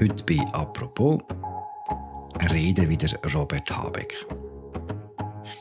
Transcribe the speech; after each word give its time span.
Heute 0.00 0.24
bei 0.24 0.40
«Apropos» 0.52 1.20
reden 2.50 2.88
wieder 2.88 3.08
Robert 3.34 3.70
Habeck. 3.70 4.14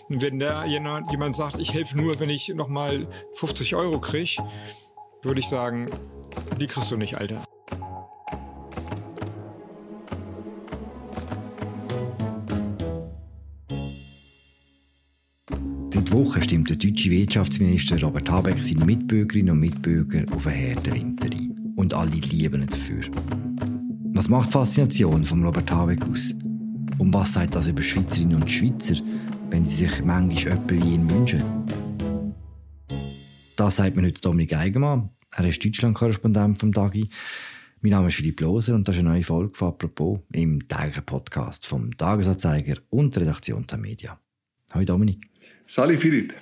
Wenn 0.10 0.40
da 0.40 0.66
jemand 0.66 1.36
sagt, 1.36 1.60
ich 1.60 1.74
helfe 1.74 1.98
nur, 1.98 2.20
wenn 2.20 2.30
ich 2.30 2.50
nochmal 2.50 3.08
50 3.34 3.76
Euro 3.76 4.00
kriege, 4.00 4.42
würde 5.22 5.40
ich 5.40 5.48
sagen, 5.48 5.88
die 6.60 6.68
kriegst 6.68 6.92
du 6.92 6.98
nicht, 6.98 7.18
Alter. 7.18 7.44
Seit 15.94 16.12
Wochen 16.14 16.42
stimmt 16.42 16.70
der 16.70 16.78
deutsche 16.78 17.12
Wirtschaftsminister 17.12 18.02
Robert 18.02 18.30
Habeck 18.30 18.64
seine 18.64 18.86
Mitbürgerinnen 18.86 19.52
und 19.52 19.60
Mitbürger 19.60 20.26
auf 20.34 20.48
einen 20.48 20.76
harten 20.76 20.94
Winter 20.94 21.30
ein. 21.32 21.74
Und 21.76 21.94
alle 21.94 22.12
lieben 22.12 22.62
ihn 22.64 22.68
dafür. 22.68 23.02
Was 24.22 24.30
macht 24.30 24.50
die 24.50 24.52
Faszination 24.52 25.26
von 25.26 25.44
Robert 25.44 25.72
Habeck 25.72 26.08
aus? 26.08 26.36
Und 27.00 27.12
was 27.12 27.34
sagt 27.34 27.56
das 27.56 27.68
über 27.68 27.82
Schweizerinnen 27.82 28.36
und 28.36 28.52
Schweizer, 28.52 28.94
wenn 29.50 29.66
sie 29.66 29.88
sich 29.88 30.06
manchmal 30.06 30.60
jemanden 30.60 30.70
wie 30.70 30.94
ihn 30.94 31.10
wünschen? 31.10 31.44
Das 33.56 33.78
sagt 33.78 33.96
mir 33.96 34.04
heute 34.04 34.22
Dominik 34.22 34.54
Eigenmann. 34.54 35.10
Er 35.32 35.50
ist 35.50 35.66
Deutschland-Korrespondent 35.66 36.60
vom 36.60 36.72
Dagi. 36.72 37.10
Mein 37.82 37.94
Name 37.94 38.10
ist 38.10 38.14
Philipp 38.14 38.40
Loser 38.42 38.76
und 38.76 38.88
das 38.88 38.96
ist 38.96 39.00
eine 39.00 39.10
neue 39.10 39.24
Folge 39.24 39.58
von 39.58 39.70
«Apropos» 39.70 40.20
im 40.34 40.68
täglichen 40.68 41.04
Podcast 41.04 41.66
vom 41.66 41.98
Tagesanzeiger 41.98 42.76
und 42.92 43.16
der 43.16 43.24
Redaktion 43.24 43.66
der 43.66 43.80
Media. 43.80 44.20
Hallo 44.72 44.86
Dominik. 44.86 45.32
Salut 45.66 45.98
Philipp. 45.98 46.36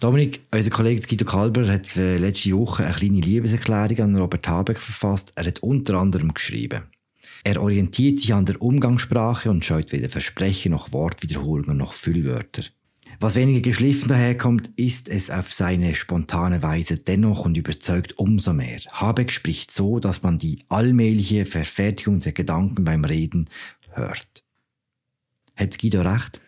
Dominik, 0.00 0.46
unser 0.54 0.70
Kollege 0.70 1.04
Guido 1.04 1.24
Kalber 1.24 1.66
hat 1.66 1.96
äh, 1.96 2.18
letzte 2.18 2.56
Woche 2.56 2.84
eine 2.84 2.94
kleine 2.94 3.20
Liebeserklärung 3.20 3.98
an 3.98 4.16
Robert 4.16 4.46
Habeck 4.46 4.80
verfasst. 4.80 5.32
Er 5.34 5.46
hat 5.46 5.58
unter 5.58 5.94
anderem 5.94 6.32
geschrieben, 6.32 6.84
er 7.42 7.60
orientiert 7.60 8.20
sich 8.20 8.32
an 8.32 8.46
der 8.46 8.62
Umgangssprache 8.62 9.50
und 9.50 9.64
schaut 9.64 9.90
weder 9.90 10.08
Versprechen 10.08 10.70
noch 10.70 10.92
Wortwiederholungen 10.92 11.76
noch 11.76 11.94
Füllwörter. 11.94 12.62
Was 13.20 13.34
weniger 13.34 13.60
geschliffen 13.60 14.08
daherkommt, 14.08 14.70
ist 14.76 15.08
es 15.08 15.30
auf 15.30 15.52
seine 15.52 15.94
spontane 15.96 16.62
Weise 16.62 16.98
dennoch 16.98 17.44
und 17.44 17.56
überzeugt 17.56 18.18
umso 18.18 18.52
mehr. 18.52 18.78
Habeck 18.92 19.32
spricht 19.32 19.72
so, 19.72 19.98
dass 19.98 20.22
man 20.22 20.38
die 20.38 20.60
allmähliche 20.68 21.44
Verfertigung 21.44 22.20
der 22.20 22.32
Gedanken 22.32 22.84
beim 22.84 23.04
Reden 23.04 23.48
hört. 23.90 24.44
Hat 25.56 25.78
Guido 25.78 26.02
recht? 26.02 26.40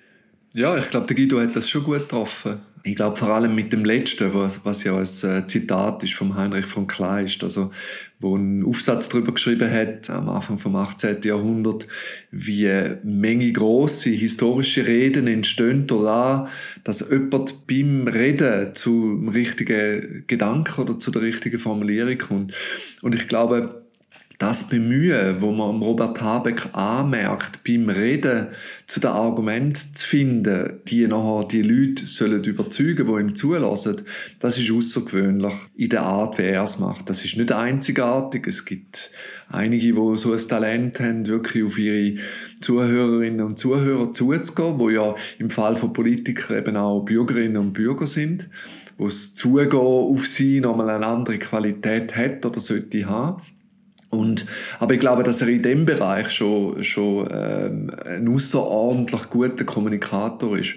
Ja, 0.53 0.77
ich 0.77 0.91
glaube, 0.91 1.07
der 1.07 1.17
Guido 1.17 1.41
hat 1.41 1.57
das 1.57 1.69
schon 1.69 1.83
gut 1.83 2.01
getroffen. 2.01 2.61
Ich 2.83 2.97
glaube 2.97 3.17
vor 3.17 3.29
allem 3.29 3.55
mit 3.55 3.73
dem 3.73 3.85
letzten, 3.85 4.33
was, 4.33 4.65
was 4.65 4.85
ja 4.85 4.97
ein 4.97 5.03
äh, 5.03 5.47
Zitat 5.47 6.03
ist 6.03 6.15
vom 6.15 6.35
Heinrich 6.35 6.67
von 6.67 6.87
Kleist, 6.87 7.45
also 7.45 7.71
wo 8.21 8.37
ein 8.37 8.65
Aufsatz 8.65 9.09
darüber 9.09 9.33
geschrieben 9.33 9.71
hat 9.71 10.11
am 10.11 10.29
Anfang 10.29 10.59
vom 10.59 10.77
18. 10.77 11.23
Jahrhundert, 11.23 11.87
wie 12.31 12.69
eine 12.69 12.99
Menge 13.03 13.51
große 13.51 14.11
historische 14.11 14.87
Reden 14.87 15.27
entstehen 15.27 15.87
da, 15.87 16.47
dass 16.85 17.11
jemand 17.11 17.67
beim 17.67 18.09
Reden 18.09 18.75
zum 18.75 19.29
richtigen 19.29 20.25
Gedanken 20.27 20.83
oder 20.83 20.99
zu 20.99 21.11
der 21.11 21.23
richtigen 21.23 21.59
Formulierung 21.59 22.19
kommt. 22.19 22.55
Und 23.01 23.15
ich 23.15 23.27
glaube, 23.27 23.80
das 24.41 24.67
Bemühen, 24.67 25.43
wo 25.43 25.53
man 25.53 25.83
Robert 25.83 26.23
Habeck 26.23 26.71
anmerkt, 26.73 27.63
beim 27.63 27.91
Reden 27.91 28.49
zu 28.87 28.99
den 28.99 29.11
Argumenten 29.11 29.95
zu 29.95 30.09
finden, 30.09 30.81
die 30.89 31.07
nachher 31.07 31.47
die 31.47 31.61
Leute 31.61 32.07
sollen 32.07 32.43
überzeugen, 32.43 33.07
die 33.07 33.21
ihm 33.21 33.35
zulassen, 33.35 34.01
das 34.39 34.57
ist 34.57 34.73
außergewöhnlich 34.73 35.53
in 35.77 35.91
der 35.91 36.05
Art, 36.05 36.39
wie 36.39 36.45
er 36.45 36.63
es 36.63 36.79
macht. 36.79 37.11
Das 37.11 37.23
ist 37.23 37.37
nicht 37.37 37.53
einzigartig. 37.53 38.47
Es 38.47 38.65
gibt 38.65 39.11
einige, 39.51 39.93
die 39.93 40.17
so 40.17 40.33
ein 40.33 40.39
Talent 40.39 41.01
haben, 41.01 41.27
wirklich 41.27 41.63
auf 41.63 41.79
ihre 41.79 42.19
Zuhörerinnen 42.63 43.45
und 43.45 43.59
Zuhörer 43.59 44.11
zuzugehen, 44.11 44.79
wo 44.79 44.89
ja 44.89 45.17
im 45.39 45.51
Fall 45.51 45.77
von 45.77 45.93
Politikern 45.93 46.57
eben 46.57 46.77
auch 46.79 47.05
Bürgerinnen 47.05 47.59
und 47.59 47.75
Bürger 47.75 48.07
sind, 48.07 48.49
wo 48.97 49.05
das 49.05 49.35
Zugehen 49.35 49.75
auf 49.75 50.27
sie 50.27 50.61
nochmal 50.61 50.89
eine 50.89 51.07
andere 51.07 51.39
Qualität 51.39 52.17
hat 52.17 52.47
oder 52.47 52.59
sollte 52.59 53.05
haben. 53.05 53.43
Und, 54.11 54.45
aber 54.81 54.95
ich 54.95 55.01
glaube, 55.01 55.23
dass 55.23 55.41
er 55.41 55.49
in 55.49 55.63
dem 55.63 55.87
Bereich 55.87 56.31
schon, 56.31 56.83
schon 56.83 57.29
ähm, 57.33 57.91
ein 58.05 58.27
außerordentlich 58.27 59.31
guter 59.31 59.65
Kommunikator 59.65 60.59
ist. 60.59 60.75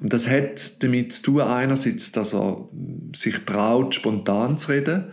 Und 0.00 0.12
das 0.12 0.28
hat 0.30 0.82
damit 0.84 1.12
zu 1.12 1.22
tun, 1.24 1.40
einerseits, 1.40 2.12
dass 2.12 2.32
er 2.32 2.68
sich 3.12 3.40
traut, 3.44 3.96
spontan 3.96 4.56
zu 4.56 4.70
reden. 4.70 5.06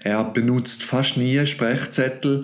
Er 0.00 0.24
benutzt 0.24 0.82
fast 0.82 1.18
nie 1.18 1.44
Sprechzettel. 1.44 2.42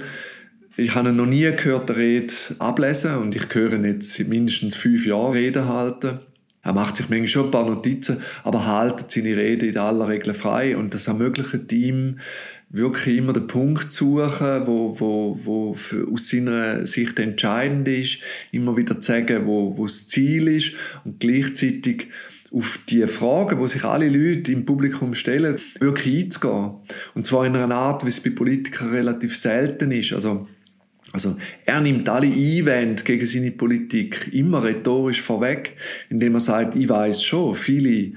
Ich 0.77 0.95
habe 0.95 1.11
ihn 1.11 1.17
noch 1.17 1.27
nie 1.27 1.51
gehört, 1.51 1.89
der 1.89 1.97
Rede 1.97 2.35
ablesen 2.59 3.17
und 3.17 3.35
ich 3.35 3.55
höre 3.55 3.75
ihn 3.75 3.85
jetzt 3.85 4.19
mindestens 4.29 4.75
fünf 4.75 5.07
Jahre 5.07 5.35
Reden 5.35 5.67
halten. 5.67 6.19
Er 6.63 6.73
macht 6.73 6.97
sich 6.97 7.09
manchmal 7.09 7.29
schon 7.29 7.45
ein 7.47 7.51
paar 7.51 7.67
Notizen, 7.67 8.23
aber 8.43 8.67
hält 8.67 9.11
seine 9.11 9.37
Rede 9.37 9.67
in 9.67 9.77
aller 9.77 10.09
Regel 10.09 10.35
frei 10.35 10.77
und 10.77 10.95
das 10.95 11.07
ermöglicht 11.07 11.71
ihm, 11.73 12.19
wirklich 12.75 13.19
immer 13.19 13.33
den 13.33 13.47
Punkt 13.47 13.93
suchen, 13.93 14.67
wo, 14.67 14.99
wo, 14.99 15.39
wo 15.43 15.75
für, 15.75 16.09
aus 16.13 16.29
seiner 16.29 16.85
Sicht 16.87 17.19
entscheidend 17.21 17.87
ist, 17.87 18.19
immer 18.51 18.77
wieder 18.77 19.01
zu 19.01 19.13
sagen, 19.13 19.47
wo, 19.47 19.79
wo 19.79 19.85
das 19.85 20.09
Ziel 20.09 20.49
ist 20.49 20.73
und 21.05 21.21
gleichzeitig 21.21 22.09
auf 22.53 22.81
die 22.89 23.07
Fragen, 23.07 23.59
wo 23.59 23.67
sich 23.67 23.85
alle 23.85 24.09
Leute 24.09 24.53
im 24.53 24.65
Publikum 24.65 25.15
stellen, 25.15 25.59
wirklich 25.79 26.25
einzugehen. 26.25 26.73
Und 27.15 27.27
zwar 27.27 27.47
in 27.47 27.57
einer 27.57 27.75
Art, 27.75 28.05
wie 28.05 28.09
es 28.09 28.21
bei 28.21 28.31
Politikern 28.31 28.91
relativ 28.91 29.37
selten 29.37 29.93
ist. 29.93 30.13
Also, 30.13 30.49
also 31.13 31.37
er 31.67 31.81
nimmt 31.81 32.09
alle 32.09 32.27
Einwände 32.27 33.03
gegen 33.05 33.27
seine 33.27 33.53
Politik 33.53 34.31
immer 34.33 34.65
rhetorisch 34.65 35.21
vorweg, 35.21 35.77
indem 36.11 36.35
er 36.35 36.41
sagt, 36.41 36.75
ich 36.75 36.89
weiß 36.89 37.23
schon, 37.23 37.55
viele 37.55 38.13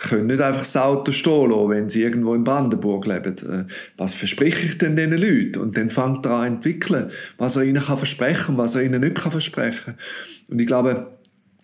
können 0.00 0.26
nicht 0.26 0.40
einfach 0.40 0.62
das 0.62 0.76
Auto 0.76 1.12
stehen 1.12 1.50
lassen, 1.50 1.68
wenn 1.70 1.88
sie 1.88 2.02
irgendwo 2.02 2.34
in 2.34 2.44
Brandenburg 2.44 3.06
leben. 3.06 3.36
Äh, 3.38 3.72
was 3.96 4.14
verspreche 4.14 4.66
ich 4.66 4.78
denn 4.78 4.96
diesen 4.96 5.18
Leuten? 5.18 5.60
Und 5.60 5.76
dann 5.76 5.90
fängt 5.90 6.26
er 6.26 6.32
an 6.32 6.62
zu 6.62 6.68
entwickeln, 6.68 7.10
was 7.38 7.56
er 7.56 7.64
ihnen 7.64 7.82
kann 7.82 7.98
versprechen 7.98 8.56
was 8.56 8.74
er 8.74 8.82
ihnen 8.82 9.00
nicht 9.00 9.16
kann 9.16 9.32
versprechen 9.32 9.94
Und 10.48 10.58
ich 10.58 10.66
glaube, 10.66 11.18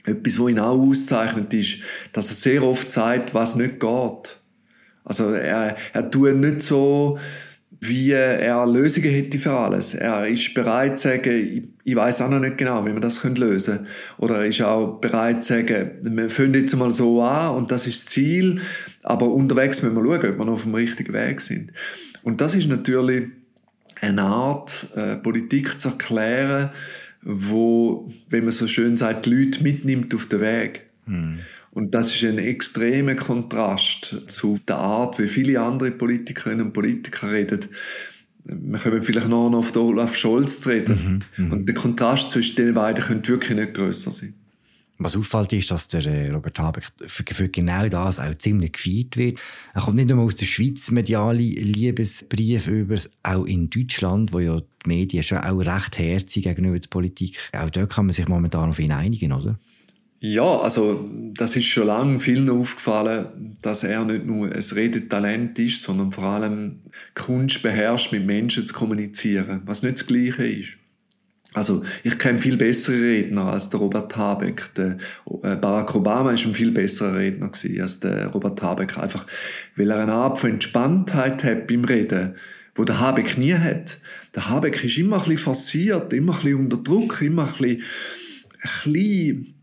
etwas, 0.05 0.39
was 0.39 0.49
ihn 0.49 0.59
auch 0.59 0.79
auszeichnet, 0.79 1.53
ist, 1.55 1.79
dass 2.13 2.29
er 2.29 2.35
sehr 2.35 2.63
oft 2.63 2.91
sagt, 2.91 3.35
was 3.35 3.57
nicht 3.57 3.81
geht. 3.81 4.37
Also 5.05 5.31
er, 5.31 5.77
er 5.93 6.11
tut 6.11 6.37
nicht 6.37 6.63
so, 6.63 7.19
wie 7.81 8.11
er 8.13 8.67
Lösungen 8.67 9.11
hätte 9.11 9.39
für 9.39 9.53
alles. 9.53 9.95
Er 9.95 10.27
ist 10.27 10.55
bereit 10.55 10.99
zu 10.99 11.09
sagen, 11.09 11.31
ich, 11.31 11.63
ich 11.85 11.97
weiß 11.97 12.23
auch 12.23 12.31
noch 12.31 12.41
nicht 12.41 12.59
genau, 12.59 12.85
wie 12.87 12.93
wir 12.93 13.01
das 13.01 13.23
lösen 13.23 13.77
können. 13.77 13.87
Oder 14.19 14.37
er 14.37 14.47
ist 14.47 14.63
auch 14.63 15.01
bereit 15.01 15.43
zu 15.43 15.55
sagen, 15.55 15.91
wir 16.03 16.31
fangen 16.31 16.55
jetzt 16.55 16.77
mal 16.77 16.95
so 16.95 17.23
an 17.23 17.57
und 17.57 17.71
das 17.71 17.87
ist 17.87 18.07
das 18.07 18.13
Ziel, 18.13 18.61
aber 19.03 19.31
unterwegs 19.31 19.83
müssen 19.83 19.97
wir 19.97 20.03
schauen, 20.03 20.31
ob 20.31 20.39
wir 20.39 20.45
noch 20.45 20.55
auf 20.55 20.63
dem 20.63 20.75
richtigen 20.75 21.13
Weg 21.13 21.41
sind. 21.41 21.73
Und 22.23 22.41
das 22.41 22.55
ist 22.55 22.69
natürlich 22.69 23.27
eine 24.01 24.23
Art, 24.23 24.89
äh, 24.95 25.17
Politik 25.17 25.81
zu 25.81 25.91
erklären, 25.91 26.71
wo, 27.23 28.11
wenn 28.31 28.45
man 28.45 28.53
so 28.53 28.67
schön 28.67 28.97
sagt, 28.97 29.27
die 29.27 29.35
Leute 29.35 29.63
mitnimmt 29.63 30.15
auf 30.15 30.27
den 30.27 30.41
Weg. 30.41 30.83
Hm. 31.07 31.41
Und 31.77 31.95
das 31.95 32.15
ist 32.15 32.25
ein 32.25 32.39
extremer 32.39 33.17
Kontrast 33.17 34.23
zu 34.29 34.59
der 34.67 34.79
Art, 34.79 35.19
wie 35.19 35.29
viele 35.29 35.61
andere 35.61 35.91
Politikerinnen 35.91 36.69
und 36.69 36.73
Politiker 36.73 37.31
reden. 37.31 37.67
Wir 38.45 38.79
kommen 38.79 39.03
vielleicht 39.03 39.29
noch 39.29 39.53
auf 39.53 39.77
Olaf 39.77 40.17
Scholz 40.17 40.63
zu 40.63 40.71
reden. 40.71 41.23
Mhm, 41.37 41.45
mhm, 41.45 41.53
und 41.53 41.69
der 41.69 41.75
Kontrast 41.75 42.31
zwischen 42.31 42.57
den 42.57 42.73
beiden 42.73 43.05
könnte 43.05 43.29
wirklich 43.31 43.59
nicht 43.59 43.75
größer 43.75 44.11
sein. 44.11 44.33
Was 44.97 45.19
auffällt, 45.19 45.53
ist, 45.53 45.71
dass 45.71 45.87
der 45.89 46.07
äh, 46.07 46.31
Robert 46.31 46.59
Habeck 46.59 46.85
für, 47.07 47.25
für, 47.31 47.51
genau 47.51 47.87
das 47.91 48.21
auch 48.21 48.35
ziemlich 48.39 48.73
gefeiert 48.73 49.19
wird. 49.19 49.39
Er 49.75 49.83
kommt 49.83 49.97
nicht 49.97 50.09
nur 50.09 50.25
aus 50.25 50.37
der 50.37 50.47
Schweiz 50.47 50.91
mediale 50.91 51.43
Liebesbrief 51.43 52.69
über, 52.69 52.97
auch 53.23 53.45
in 53.45 53.69
Deutschland, 53.69 54.33
wo 54.33 54.39
ja 54.39 54.61
die 54.61 54.89
Medien 54.89 55.23
schon 55.23 55.39
auch 55.39 55.59
recht 55.59 55.99
herzig 55.99 56.45
gegenüber 56.45 56.79
der 56.79 56.89
Politik. 56.89 57.37
Auch 57.53 57.69
dort 57.69 57.93
kann 57.93 58.07
man 58.07 58.15
sich 58.15 58.29
momentan 58.29 58.71
auf 58.71 58.79
ihn 58.79 58.93
einigen, 58.93 59.35
oder? 59.35 59.59
Ja, 60.33 60.59
also 60.59 61.09
das 61.35 61.55
ist 61.55 61.67
schon 61.67 61.87
lange 61.87 62.19
vielen 62.19 62.51
aufgefallen, 62.51 63.55
dass 63.63 63.85
er 63.85 64.05
nicht 64.05 64.27
nur 64.27 64.51
ein 64.51 64.61
Redetalent 64.61 65.57
ist, 65.61 65.83
sondern 65.83 66.11
vor 66.11 66.25
allem 66.25 66.81
Kunst 67.15 67.63
beherrscht, 67.63 68.11
mit 68.11 68.27
Menschen 68.27 68.67
zu 68.67 68.75
kommunizieren, 68.75 69.63
was 69.67 69.85
nicht 69.85 70.01
das 70.01 70.07
Gleiche 70.07 70.45
ist. 70.45 70.71
Also 71.55 71.85
ich 72.03 72.19
kenne 72.19 72.41
viel 72.41 72.57
bessere 72.57 73.01
Redner 73.01 73.47
als 73.47 73.71
der 73.71 73.79
Robert 73.79 74.17
Habeck. 74.17 74.75
Der 74.75 74.99
äh, 75.43 75.55
Barack 75.55 75.95
Obama 75.95 76.33
ist 76.33 76.45
ein 76.45 76.55
viel 76.55 76.73
besserer 76.73 77.19
Redner 77.19 77.53
als 77.81 78.01
der 78.01 78.27
Robert 78.27 78.61
Habeck, 78.61 78.99
einfach 78.99 79.27
weil 79.77 79.91
er 79.91 80.01
eine 80.01 80.13
Art 80.13 80.41
von 80.41 80.51
Entspanntheit 80.51 81.45
hat 81.45 81.69
beim 81.69 81.85
Reden, 81.85 82.35
wo 82.75 82.83
der 82.83 82.99
Habeck 82.99 83.39
nie 83.39 83.55
hat. 83.55 84.01
Der 84.35 84.51
Habeck 84.51 84.83
ist 84.83 84.99
immer 84.99 85.17
ein 85.17 85.23
bisschen 85.23 85.39
forciert, 85.39 86.13
immer 86.13 86.35
ein 86.35 86.43
bisschen 86.43 86.59
unter 86.59 86.79
Druck, 86.79 87.23
immer 87.23 87.45
ein 87.45 87.53
bisschen, 87.53 87.83
ein 88.61 88.93
bisschen 88.93 89.56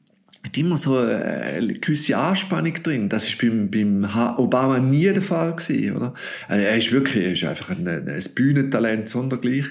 hat 0.54 0.58
immer 0.58 0.78
so 0.78 0.98
eine 0.98 1.74
gewisse 1.74 2.18
Anspannung 2.18 2.74
drin. 2.84 3.10
Das 3.10 3.28
ist 3.28 3.40
beim, 3.40 3.70
beim 3.72 4.06
Obama 4.38 4.80
nie 4.80 5.12
der 5.12 5.22
Fall 5.22 5.56
gewesen, 5.56 5.96
oder? 5.96 6.14
Also 6.48 6.64
er 6.64 6.78
ist 6.78 6.92
wirklich, 6.92 7.26
er 7.26 7.32
ist 7.32 7.44
einfach 7.44 7.72
ein, 7.72 7.88
ein 7.88 8.24
Bühnentalent 8.36 9.10
sondergleich. 9.10 9.66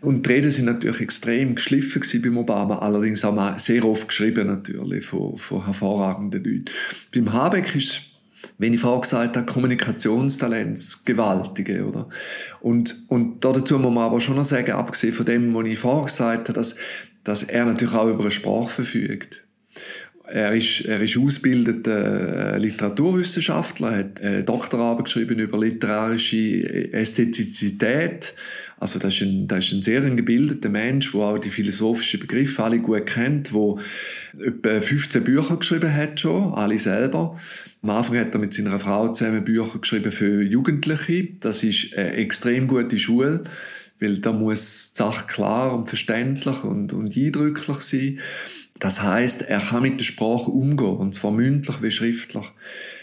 Und 0.00 0.26
die 0.26 0.32
Reden 0.32 0.50
sind 0.50 0.66
natürlich 0.66 1.00
extrem 1.00 1.56
geschliffen 1.56 2.22
beim 2.22 2.38
Obama, 2.38 2.78
allerdings 2.78 3.24
auch 3.24 3.58
sehr 3.58 3.84
oft 3.84 4.08
geschrieben 4.08 4.46
natürlich 4.46 5.04
von, 5.04 5.36
von 5.36 5.64
hervorragenden 5.64 6.44
Leuten. 6.44 6.64
Beim 7.12 7.32
Habeck 7.32 7.74
ist 7.74 8.02
wenn 8.56 8.72
ich 8.72 8.80
vorher 8.80 9.00
gesagt 9.00 9.36
habe, 9.36 9.46
Kommunikationstalent, 9.46 10.98
gewaltige, 11.04 11.86
oder? 11.86 12.08
Und, 12.60 12.94
und 13.08 13.44
dazu 13.44 13.78
muss 13.78 13.94
man 13.94 14.04
aber 14.04 14.20
schon 14.20 14.36
noch 14.36 14.44
sagen, 14.44 14.72
abgesehen 14.72 15.12
von 15.12 15.26
dem, 15.26 15.54
was 15.54 15.66
ich 15.66 15.78
vorher 15.78 16.04
gesagt 16.04 16.48
habe, 16.48 16.52
dass, 16.54 16.76
dass 17.22 17.42
er 17.42 17.66
natürlich 17.66 17.94
auch 17.94 18.08
über 18.08 18.20
eine 18.20 18.30
Sprache 18.30 18.70
verfügt. 18.70 19.44
Er 20.32 20.52
ist, 20.54 20.82
er 20.82 21.00
ist 21.00 21.16
ausgebildeter 21.16 22.54
äh, 22.54 22.58
Literaturwissenschaftler, 22.58 23.96
hat 23.96 24.20
eine 24.20 24.44
Doktorarbeit 24.44 25.06
geschrieben 25.06 25.40
über 25.40 25.58
literarische 25.58 26.92
Ästhetizität. 26.92 28.34
Also 28.80 28.98
das 28.98 29.14
ist 29.14 29.22
ein, 29.22 29.46
das 29.46 29.66
ist 29.66 29.72
ein 29.72 29.82
sehr 29.82 30.00
gebildeter 30.00 30.70
Mensch, 30.70 31.12
der 31.12 31.20
auch 31.20 31.38
die 31.38 31.50
philosophischen 31.50 32.20
Begriffe 32.20 32.64
alle 32.64 32.78
gut 32.78 33.06
kennt, 33.06 33.52
der 33.52 33.76
etwa 34.46 34.80
15 34.80 35.22
Bücher 35.22 35.56
geschrieben 35.56 35.94
hat 35.94 36.18
schon, 36.18 36.54
alle 36.54 36.78
selber. 36.78 37.38
Am 37.82 37.90
Anfang 37.90 38.18
hat 38.18 38.32
er 38.32 38.40
mit 38.40 38.54
seiner 38.54 38.78
Frau 38.78 39.12
zusammen 39.12 39.44
Bücher 39.44 39.80
geschrieben 39.80 40.12
für 40.12 40.42
Jugendliche. 40.42 41.28
Das 41.40 41.62
ist 41.62 41.94
eine 41.94 42.12
extrem 42.12 42.68
gute 42.68 42.98
Schule, 42.98 43.44
weil 44.00 44.16
da 44.18 44.32
muss 44.32 44.94
die 44.94 44.98
Sache 44.98 45.26
klar 45.26 45.74
und 45.76 45.88
verständlich 45.88 46.64
und, 46.64 46.94
und 46.94 47.14
eindrücklich 47.14 47.80
sein. 47.80 48.20
Das 48.80 49.02
heißt, 49.02 49.42
er 49.42 49.60
kann 49.60 49.82
mit 49.82 50.00
der 50.00 50.04
Sprache 50.04 50.50
umgehen, 50.50 50.96
und 50.96 51.14
zwar 51.14 51.30
mündlich 51.30 51.80
wie 51.82 51.90
schriftlich. 51.90 52.50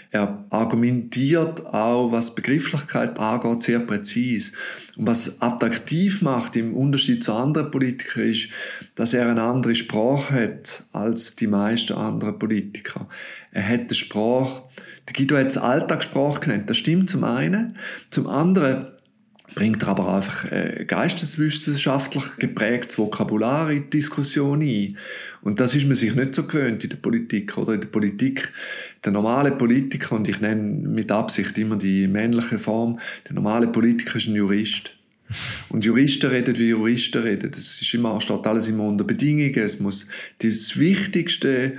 Er 0.09 0.45
argumentiert 0.49 1.65
auch, 1.65 2.11
was 2.11 2.33
Begrifflichkeit 2.33 3.19
angeht, 3.19 3.61
sehr 3.61 3.79
präzise. 3.79 4.53
Und 4.95 5.07
was 5.07 5.41
attraktiv 5.41 6.21
macht 6.21 6.55
im 6.55 6.75
Unterschied 6.75 7.23
zu 7.23 7.33
anderen 7.33 7.71
Politikern 7.71 8.23
ist, 8.23 8.49
dass 8.95 9.13
er 9.13 9.29
eine 9.29 9.43
andere 9.43 9.75
Sprache 9.75 10.33
hat 10.33 10.83
als 10.93 11.35
die 11.35 11.47
meisten 11.47 11.93
anderen 11.93 12.39
Politiker. 12.39 13.07
Er 13.51 13.67
hat 13.67 13.81
eine 13.81 13.95
Sprache, 13.95 14.63
der 15.07 15.13
Guido 15.13 15.37
hat 15.37 15.47
es 15.47 15.57
Alltagssprache 15.57 16.39
genannt. 16.39 16.69
Das 16.69 16.77
stimmt 16.77 17.09
zum 17.09 17.23
einen. 17.23 17.77
Zum 18.09 18.27
anderen 18.27 18.87
bringt 19.55 19.83
er 19.83 19.89
aber 19.89 20.13
einfach 20.13 20.51
äh, 20.51 20.85
geisteswissenschaftlich 20.85 22.37
geprägtes 22.37 22.97
Vokabular 22.97 23.71
in 23.71 23.83
die 23.83 23.89
Diskussion 23.89 24.61
ein. 24.61 24.97
Und 25.41 25.59
das 25.59 25.73
ist 25.73 25.85
man 25.85 25.95
sich 25.95 26.13
nicht 26.15 26.35
so 26.35 26.43
gewöhnt 26.43 26.83
in 26.83 26.89
der 26.89 26.97
Politik. 26.97 27.57
Oder 27.57 27.73
in 27.73 27.81
der 27.81 27.87
Politik, 27.87 28.51
der 29.03 29.11
normale 29.11 29.51
Politiker, 29.51 30.15
und 30.15 30.27
ich 30.27 30.41
nenne 30.41 30.87
mit 30.87 31.11
Absicht 31.11 31.57
immer 31.57 31.77
die 31.77 32.07
männliche 32.07 32.59
Form, 32.59 32.99
der 33.27 33.35
normale 33.35 33.67
Politiker 33.67 34.17
ist 34.17 34.27
ein 34.27 34.35
Jurist. 34.35 34.91
Und 35.69 35.83
Juristen 35.83 36.29
reden 36.29 36.57
wie 36.57 36.69
Juristen 36.69 37.21
reden. 37.21 37.51
Das 37.51 37.81
ist 37.81 37.93
immer, 37.93 38.19
steht 38.21 38.47
alles 38.47 38.67
immer 38.67 38.85
unter 38.85 39.03
Bedingungen. 39.03 39.57
Es 39.57 39.79
muss 39.79 40.07
das 40.39 40.79
Wichtigste 40.79 41.73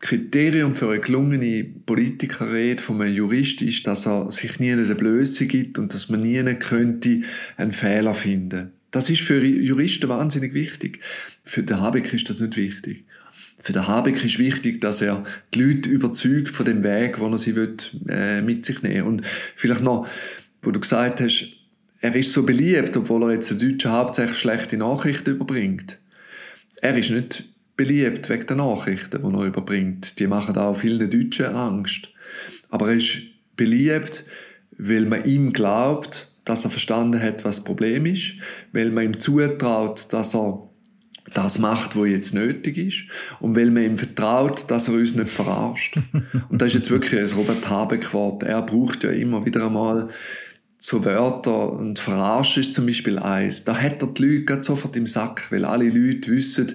Kriterium 0.00 0.74
für 0.74 0.88
eine 0.88 1.00
gelungene 1.00 1.62
Politikerrede 1.62 2.82
von 2.82 3.00
einem 3.02 3.14
Jurist 3.14 3.60
ist, 3.60 3.86
dass 3.86 4.06
er 4.06 4.32
sich 4.32 4.58
nie 4.58 4.72
eine 4.72 4.94
Blöße 4.94 5.46
gibt 5.46 5.78
und 5.78 5.92
dass 5.92 6.08
man 6.08 6.22
nie 6.22 6.42
könnte 6.54 7.22
einen 7.58 7.72
Fehler 7.72 8.14
finden. 8.14 8.72
Das 8.90 9.10
ist 9.10 9.20
für 9.20 9.44
Juristen 9.44 10.08
wahnsinnig 10.08 10.54
wichtig. 10.54 11.00
Für 11.44 11.62
den 11.62 11.80
Habeck 11.80 12.12
ist 12.12 12.28
das 12.28 12.40
nicht 12.40 12.56
wichtig. 12.56 13.04
Für 13.58 13.74
den 13.74 13.86
Habeck 13.86 14.24
ist 14.24 14.38
wichtig, 14.38 14.80
dass 14.80 15.02
er 15.02 15.22
die 15.54 15.62
Leute 15.62 15.88
überzeugt 15.90 16.48
von 16.48 16.64
dem 16.64 16.82
Weg, 16.82 17.20
wo 17.20 17.28
er 17.28 17.38
sie 17.38 17.54
will, 17.54 17.76
äh, 18.08 18.40
mit 18.40 18.64
sich 18.64 18.82
nehmen 18.82 19.06
Und 19.06 19.26
vielleicht 19.54 19.82
noch, 19.82 20.08
wo 20.62 20.70
du 20.70 20.80
gesagt 20.80 21.20
hast, 21.20 21.56
er 22.00 22.16
ist 22.16 22.32
so 22.32 22.42
beliebt, 22.44 22.96
obwohl 22.96 23.24
er 23.24 23.34
jetzt 23.34 23.50
den 23.50 23.58
Deutschen 23.58 23.92
hauptsächlich 23.92 24.38
schlechte 24.38 24.78
Nachrichten 24.78 25.30
überbringt. 25.32 25.98
Er 26.80 26.96
ist 26.96 27.10
nicht 27.10 27.44
beliebt 27.80 28.28
wegen 28.28 28.46
der 28.46 28.56
Nachrichten, 28.56 29.22
die 29.22 29.38
er 29.38 29.46
überbringt. 29.46 30.18
Die 30.18 30.26
machen 30.26 30.54
auch 30.58 30.76
vielen 30.76 31.10
Deutschen 31.10 31.46
Angst. 31.46 32.08
Aber 32.68 32.90
er 32.90 32.96
ist 32.96 33.22
beliebt, 33.56 34.24
weil 34.76 35.06
man 35.06 35.24
ihm 35.24 35.54
glaubt, 35.54 36.28
dass 36.44 36.64
er 36.64 36.70
verstanden 36.70 37.22
hat, 37.22 37.42
was 37.46 37.56
das 37.56 37.64
Problem 37.64 38.04
ist, 38.04 38.32
weil 38.74 38.90
man 38.90 39.04
ihm 39.04 39.18
zutraut, 39.18 40.12
dass 40.12 40.34
er 40.34 40.68
das 41.32 41.58
macht, 41.58 41.96
was 41.96 42.08
jetzt 42.10 42.34
nötig 42.34 42.76
ist 42.76 43.04
und 43.40 43.56
weil 43.56 43.70
man 43.70 43.84
ihm 43.84 43.96
vertraut, 43.96 44.70
dass 44.70 44.88
er 44.88 44.94
uns 44.94 45.14
nicht 45.14 45.30
verarscht. 45.30 45.96
Und 46.50 46.60
das 46.60 46.68
ist 46.68 46.74
jetzt 46.74 46.90
wirklich 46.90 47.20
ein 47.20 47.38
Robert 47.38 47.70
Habeck-Wort. 47.70 48.42
Er 48.42 48.62
braucht 48.62 49.04
ja 49.04 49.10
immer 49.10 49.46
wieder 49.46 49.64
einmal 49.64 50.08
so 50.76 51.04
Wörter 51.04 51.72
und 51.72 51.98
verarscht 51.98 52.56
ist 52.56 52.74
zum 52.74 52.86
Beispiel 52.86 53.18
eins. 53.18 53.64
Da 53.64 53.76
hat 53.76 54.02
er 54.02 54.08
die 54.08 54.24
Leute 54.24 54.64
sofort 54.64 54.96
im 54.96 55.06
Sack, 55.06 55.46
weil 55.50 55.64
alle 55.66 55.88
Leute 55.88 56.30
wissen, 56.32 56.74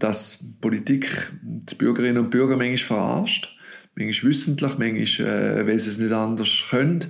dass 0.00 0.56
Politik 0.60 1.32
die 1.42 1.74
Bürgerinnen 1.74 2.18
und 2.18 2.30
Bürger 2.30 2.56
manchmal 2.56 2.76
verarscht. 2.78 3.56
Manchmal 3.94 4.30
wissentlich, 4.30 4.78
manchmal, 4.78 5.28
äh, 5.28 5.66
weil 5.66 5.78
sie 5.78 5.90
es 5.90 5.98
nicht 5.98 6.12
anders 6.12 6.64
können. 6.70 7.06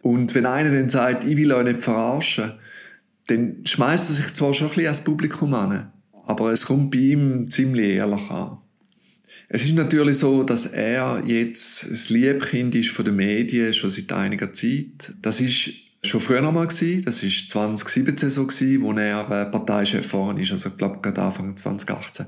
Und 0.00 0.34
wenn 0.34 0.46
einer 0.46 0.70
dann 0.70 0.88
sagt, 0.88 1.24
ich 1.26 1.36
will 1.36 1.52
euch 1.52 1.64
nicht 1.64 1.80
verarschen, 1.80 2.52
dann 3.28 3.64
schmeißt 3.64 4.10
er 4.10 4.16
sich 4.16 4.34
zwar 4.34 4.52
schon 4.52 4.68
ein 4.68 4.70
bisschen 4.70 4.88
als 4.88 5.04
Publikum 5.04 5.54
an, 5.54 5.92
aber 6.26 6.50
es 6.50 6.66
kommt 6.66 6.90
bei 6.90 6.98
ihm 6.98 7.50
ziemlich 7.50 7.94
ehrlich 7.94 8.30
an. 8.30 8.58
Es 9.48 9.64
ist 9.64 9.74
natürlich 9.74 10.18
so, 10.18 10.42
dass 10.42 10.66
er 10.66 11.22
jetzt 11.26 11.90
das 11.90 12.08
Liebkind 12.10 12.74
ist 12.74 12.88
von 12.88 13.04
den 13.04 13.16
Medien 13.16 13.72
schon 13.74 13.90
seit 13.90 14.10
einiger 14.12 14.52
Zeit. 14.52 15.14
Das 15.20 15.40
ist 15.40 15.70
schon 16.04 16.20
früher 16.20 16.46
einmal 16.46 16.66
gewesen. 16.66 17.04
Das 17.04 17.22
ist 17.22 17.50
2017 17.50 18.30
so 18.30 18.46
gewesen, 18.46 18.82
wo 18.82 18.92
er 18.92 19.30
äh, 19.30 19.46
Parteichef 19.46 20.10
geworden 20.10 20.38
ist. 20.38 20.52
Also, 20.52 20.70
ich 20.70 20.76
glaube, 20.76 20.98
gerade 21.00 21.22
Anfang 21.22 21.56
2018. 21.56 22.26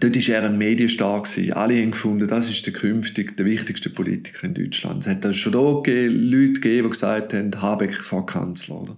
Dort 0.00 0.16
war 0.16 0.34
er 0.34 0.44
ein 0.44 0.56
Medienstar. 0.56 1.22
Gewesen. 1.22 1.52
Alle 1.52 1.80
haben 1.80 1.90
gefunden, 1.90 2.26
das 2.26 2.48
ist 2.48 2.64
der 2.64 2.72
künftig 2.72 3.36
der 3.36 3.44
wichtigste 3.44 3.90
Politiker 3.90 4.44
in 4.44 4.54
Deutschland. 4.54 5.06
Es 5.06 5.08
hat 5.08 5.34
schon 5.34 5.52
da 5.52 5.58
Leute 5.60 6.52
gegeben, 6.52 6.84
die 6.84 6.90
gesagt 6.90 7.34
haben, 7.34 7.60
Habeck 7.60 7.94
vor 7.94 8.24
Kanzler. 8.24 8.80
Oder? 8.80 8.96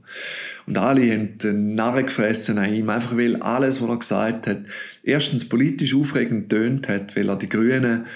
Und 0.66 0.78
alle 0.78 1.12
haben 1.12 1.38
den 1.38 1.74
Narren 1.74 2.06
gefressen 2.06 2.58
an 2.58 2.72
ihm, 2.72 2.88
einfach 2.90 3.16
weil 3.16 3.36
alles, 3.42 3.82
was 3.82 3.88
er 3.88 3.98
gesagt 3.98 4.46
hat, 4.46 4.62
erstens 5.02 5.48
politisch 5.48 5.94
aufregend 5.94 6.48
tönt 6.48 6.88
hat, 6.88 7.16
weil 7.16 7.28
er 7.28 7.36
die 7.36 7.48
Grünen 7.48 8.06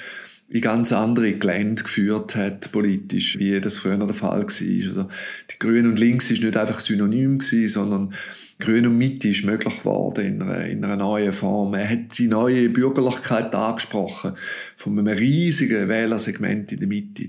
in 0.51 0.61
ganz 0.63 0.93
andere 0.93 1.35
Gelände 1.35 1.83
geführt 1.83 2.35
hat, 2.35 2.73
politisch, 2.73 3.39
wie 3.39 3.61
das 3.61 3.77
früher 3.77 3.99
der 3.99 4.15
Fall 4.15 4.43
war. 4.43 4.87
Also, 4.87 5.09
die 5.51 5.59
Grün 5.59 5.87
und 5.87 5.99
Links 5.99 6.31
ist 6.31 6.43
nicht 6.43 6.57
einfach 6.57 6.81
synonym 6.81 7.39
gewesen, 7.39 7.69
sondern 7.69 8.15
Grün 8.59 8.87
und 8.87 8.99
Mitte 8.99 9.29
ist 9.29 9.45
möglich 9.45 9.79
geworden 9.79 10.25
in 10.25 10.43
einer, 10.43 10.65
in 10.65 10.85
einer 10.85 10.97
neuen 10.97 11.33
Form. 11.33 11.75
Er 11.75 11.89
hat 11.89 12.19
die 12.19 12.27
neue 12.27 12.69
Bürgerlichkeit 12.71 13.55
angesprochen, 13.55 14.33
von 14.77 14.99
einem 14.99 15.17
riesigen 15.17 15.89
Wählersegment 15.89 16.73
in 16.73 16.81
der 16.81 16.89
Mitte. 16.89 17.29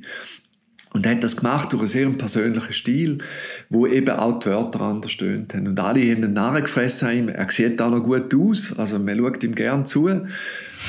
Und 0.91 1.05
er 1.05 1.11
hat 1.11 1.23
das 1.23 1.37
gemacht 1.37 1.71
durch 1.71 1.81
einen 1.81 1.87
sehr 1.87 2.09
persönlichen 2.09 2.73
Stil, 2.73 3.17
wo 3.69 3.85
eben 3.85 4.09
auch 4.09 4.39
die 4.39 4.47
Wörter 4.47 4.81
anders 4.81 5.11
stöhnt 5.11 5.53
haben. 5.53 5.67
Und 5.67 5.79
alle 5.79 6.01
haben 6.01 6.23
einen 6.23 6.33
Narren 6.33 6.63
gefressen. 6.63 7.29
Er 7.29 7.51
sieht 7.51 7.79
auch 7.79 7.91
noch 7.91 8.03
gut 8.03 8.33
aus. 8.33 8.73
Also 8.77 8.97
man 8.97 9.15
schaut 9.17 9.43
ihm 9.43 9.53
gern 9.53 9.85
zu. 9.85 10.09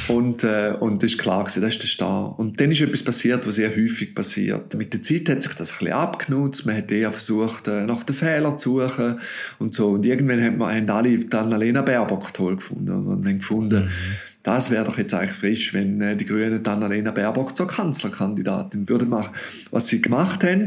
Und, 0.09 0.45
äh, 0.45 0.75
und 0.81 1.03
das 1.03 1.13
ist 1.13 1.19
klar 1.19 1.45
gewesen, 1.45 1.61
das 1.61 1.75
ist 1.75 1.83
der 1.83 1.89
Star. 1.89 2.39
Und 2.39 2.59
dann 2.61 2.71
ist 2.71 2.81
etwas 2.81 3.03
passiert, 3.03 3.47
was 3.47 3.57
sehr 3.57 3.77
häufig 3.77 4.15
passiert. 4.15 4.75
Mit 4.75 4.95
der 4.95 5.03
Zeit 5.03 5.29
hat 5.29 5.43
sich 5.43 5.53
das 5.53 5.73
ein 5.73 5.79
bisschen 5.81 5.93
abgenutzt. 5.93 6.65
Man 6.65 6.77
hat 6.79 6.91
eher 6.91 7.13
versucht, 7.13 7.69
äh, 7.69 7.85
nach 7.85 8.03
den 8.03 8.17
Fehlern 8.17 8.59
zu 8.59 8.81
suchen 8.81 9.21
und 9.59 9.75
so. 9.75 9.91
Und 9.91 10.07
irgendwann 10.07 10.43
haben, 10.43 10.59
wir, 10.59 10.69
haben 10.69 10.89
alle 10.89 11.19
dann 11.19 11.53
Alena 11.53 11.83
Baerbock 11.83 12.33
toll 12.33 12.57
gefunden. 12.57 13.07
Und 13.07 13.27
haben 13.27 13.39
gefunden, 13.39 13.85
mhm 13.85 14.30
das 14.43 14.71
wäre 14.71 14.85
doch 14.85 14.97
jetzt 14.99 15.15
eigentlich 15.15 15.37
frisch, 15.37 15.75
wenn 15.75 16.01
äh, 16.01 16.17
die 16.17 16.25
Grünen 16.25 16.63
dann 16.63 16.83
Annalena 16.83 17.11
Baerbock 17.11 17.57
zur 17.57 17.67
Kanzlerkandidatin 17.67 18.89
würden 18.89 19.09
machen. 19.09 19.35
Was 19.71 19.89
sie 19.89 20.01
gemacht 20.01 20.43
haben, 20.45 20.67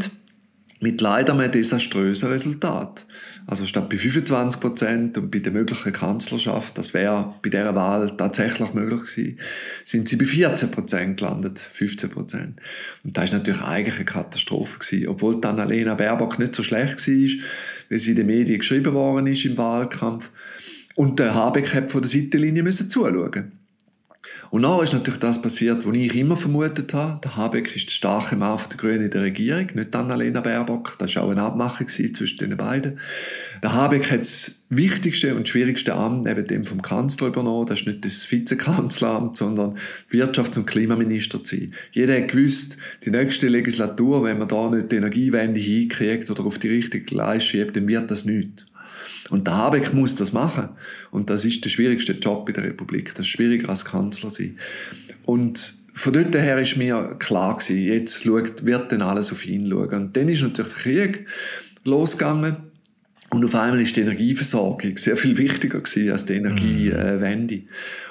mit 0.83 0.99
leider 1.01 1.33
einem 1.33 1.51
desaströsen 1.51 2.29
Resultat. 2.29 3.05
Also 3.47 3.65
statt 3.65 3.89
bei 3.89 3.97
25 3.97 4.59
Prozent 4.59 5.17
und 5.17 5.31
bei 5.31 5.39
der 5.39 5.51
möglichen 5.51 5.93
Kanzlerschaft, 5.93 6.77
das 6.77 6.93
wäre 6.93 7.35
bei 7.41 7.49
dieser 7.49 7.73
Wahl 7.73 8.15
tatsächlich 8.17 8.73
möglich 8.73 9.01
gewesen, 9.01 9.39
sind 9.85 10.09
sie 10.09 10.17
bei 10.17 10.25
14 10.25 10.71
Prozent 10.71 11.17
gelandet, 11.17 11.59
15 11.59 12.09
Prozent. 12.09 12.61
Und 13.03 13.17
das 13.17 13.25
ist 13.25 13.33
natürlich 13.33 13.61
eigentlich 13.61 13.95
eine 13.95 14.05
Katastrophe 14.05 14.79
gewesen, 14.79 15.07
obwohl 15.07 15.39
dann 15.39 15.59
Annalena 15.59 15.95
Baerbock 15.95 16.37
nicht 16.37 16.53
so 16.53 16.63
schlecht 16.63 17.07
war, 17.07 17.13
wie 17.89 17.99
sie 17.99 18.11
in 18.11 18.17
den 18.17 18.27
Medien 18.27 18.59
geschrieben 18.59 18.93
worden 18.93 19.27
ist 19.27 19.45
im 19.45 19.57
Wahlkampf. 19.57 20.29
Und 20.95 21.17
der 21.19 21.33
Habeck 21.33 21.73
hat 21.73 21.91
von 21.91 22.01
der 22.01 22.11
Seitenlinie 22.11 22.61
müssen 22.61 22.89
zuschauen. 22.89 23.62
Und 24.53 24.61
dann 24.61 24.83
ist 24.83 24.93
natürlich 24.93 25.19
das 25.19 25.41
passiert, 25.41 25.83
was 25.83 25.95
ich 25.95 26.15
immer 26.15 26.37
vermutet 26.37 26.93
habe. 26.93 27.19
Der 27.23 27.35
Habeck 27.35 27.75
ist 27.75 27.87
der 27.87 27.91
starke 27.91 28.35
Mann 28.35 28.59
der 28.69 28.77
Grünen 28.77 29.05
in 29.05 29.09
der 29.09 29.23
Regierung, 29.23 29.65
nicht 29.73 29.95
Annalena 29.95 30.41
Baerbock. 30.41 30.95
Das 30.99 31.15
war 31.15 31.23
auch 31.23 31.31
eine 31.31 31.41
Abmachung 31.41 31.87
zwischen 31.87 32.37
den 32.37 32.55
beiden. 32.55 32.99
Der 33.63 33.73
Habeck 33.73 34.11
hat 34.11 34.19
das 34.19 34.65
wichtigste 34.69 35.33
und 35.33 35.49
schwierigste 35.49 35.95
Amt 35.95 36.25
neben 36.25 36.45
dem 36.45 36.67
vom 36.67 36.83
Kanzler 36.83 37.29
übernommen. 37.29 37.65
Das 37.65 37.79
ist 37.79 37.87
nicht 37.87 38.05
das 38.05 38.31
Vizekanzleramt, 38.31 39.37
sondern 39.37 39.75
Wirtschafts- 40.11 40.59
und 40.59 40.67
Klimaminister 40.67 41.43
zu 41.43 41.55
sein. 41.55 41.73
Jeder 41.91 42.15
hat 42.15 42.27
gewusst, 42.27 42.77
die 43.05 43.09
nächste 43.09 43.47
Legislatur, 43.47 44.23
wenn 44.23 44.37
man 44.37 44.47
da 44.47 44.69
nicht 44.69 44.91
die 44.91 44.97
Energiewende 44.97 45.59
hinkriegt 45.59 46.29
oder 46.29 46.45
auf 46.45 46.59
die 46.59 46.69
richtige 46.69 47.05
Gleis 47.05 47.43
schiebt, 47.43 47.75
dann 47.75 47.87
wird 47.87 48.11
das 48.11 48.23
nichts. 48.25 48.65
Und 49.29 49.47
der 49.47 49.55
Habeck 49.55 49.93
muss 49.93 50.15
das 50.15 50.33
machen. 50.33 50.69
Und 51.11 51.29
das 51.29 51.45
ist 51.45 51.63
der 51.63 51.69
schwierigste 51.69 52.13
Job 52.13 52.47
in 52.49 52.55
der 52.55 52.65
Republik. 52.65 53.15
Das 53.15 53.25
ist 53.25 53.31
schwieriger 53.31 53.69
als 53.69 53.85
Kanzler 53.85 54.29
sein. 54.29 54.57
Und 55.25 55.73
von 55.93 56.13
dort 56.13 56.35
her 56.35 56.59
ist 56.59 56.75
mir 56.75 57.15
klar 57.19 57.57
gewesen, 57.57 57.83
jetzt 57.83 58.23
schaut, 58.23 58.65
wird 58.65 58.91
dann 58.91 59.01
alles 59.01 59.31
auf 59.31 59.45
ihn 59.45 59.69
schauen. 59.69 59.93
Und 59.93 60.17
dann 60.17 60.27
ist 60.27 60.41
natürlich 60.41 60.73
der 60.73 60.81
Krieg 60.81 61.27
losgegangen. 61.83 62.57
Und 63.29 63.45
auf 63.45 63.55
einmal 63.55 63.81
ist 63.81 63.95
die 63.95 64.01
Energieversorgung 64.01 64.97
sehr 64.97 65.17
viel 65.17 65.37
wichtiger 65.37 65.79
gewesen 65.79 66.11
als 66.11 66.25
die 66.25 66.33
Energiewende. 66.33 67.55
Mhm. 67.55 67.67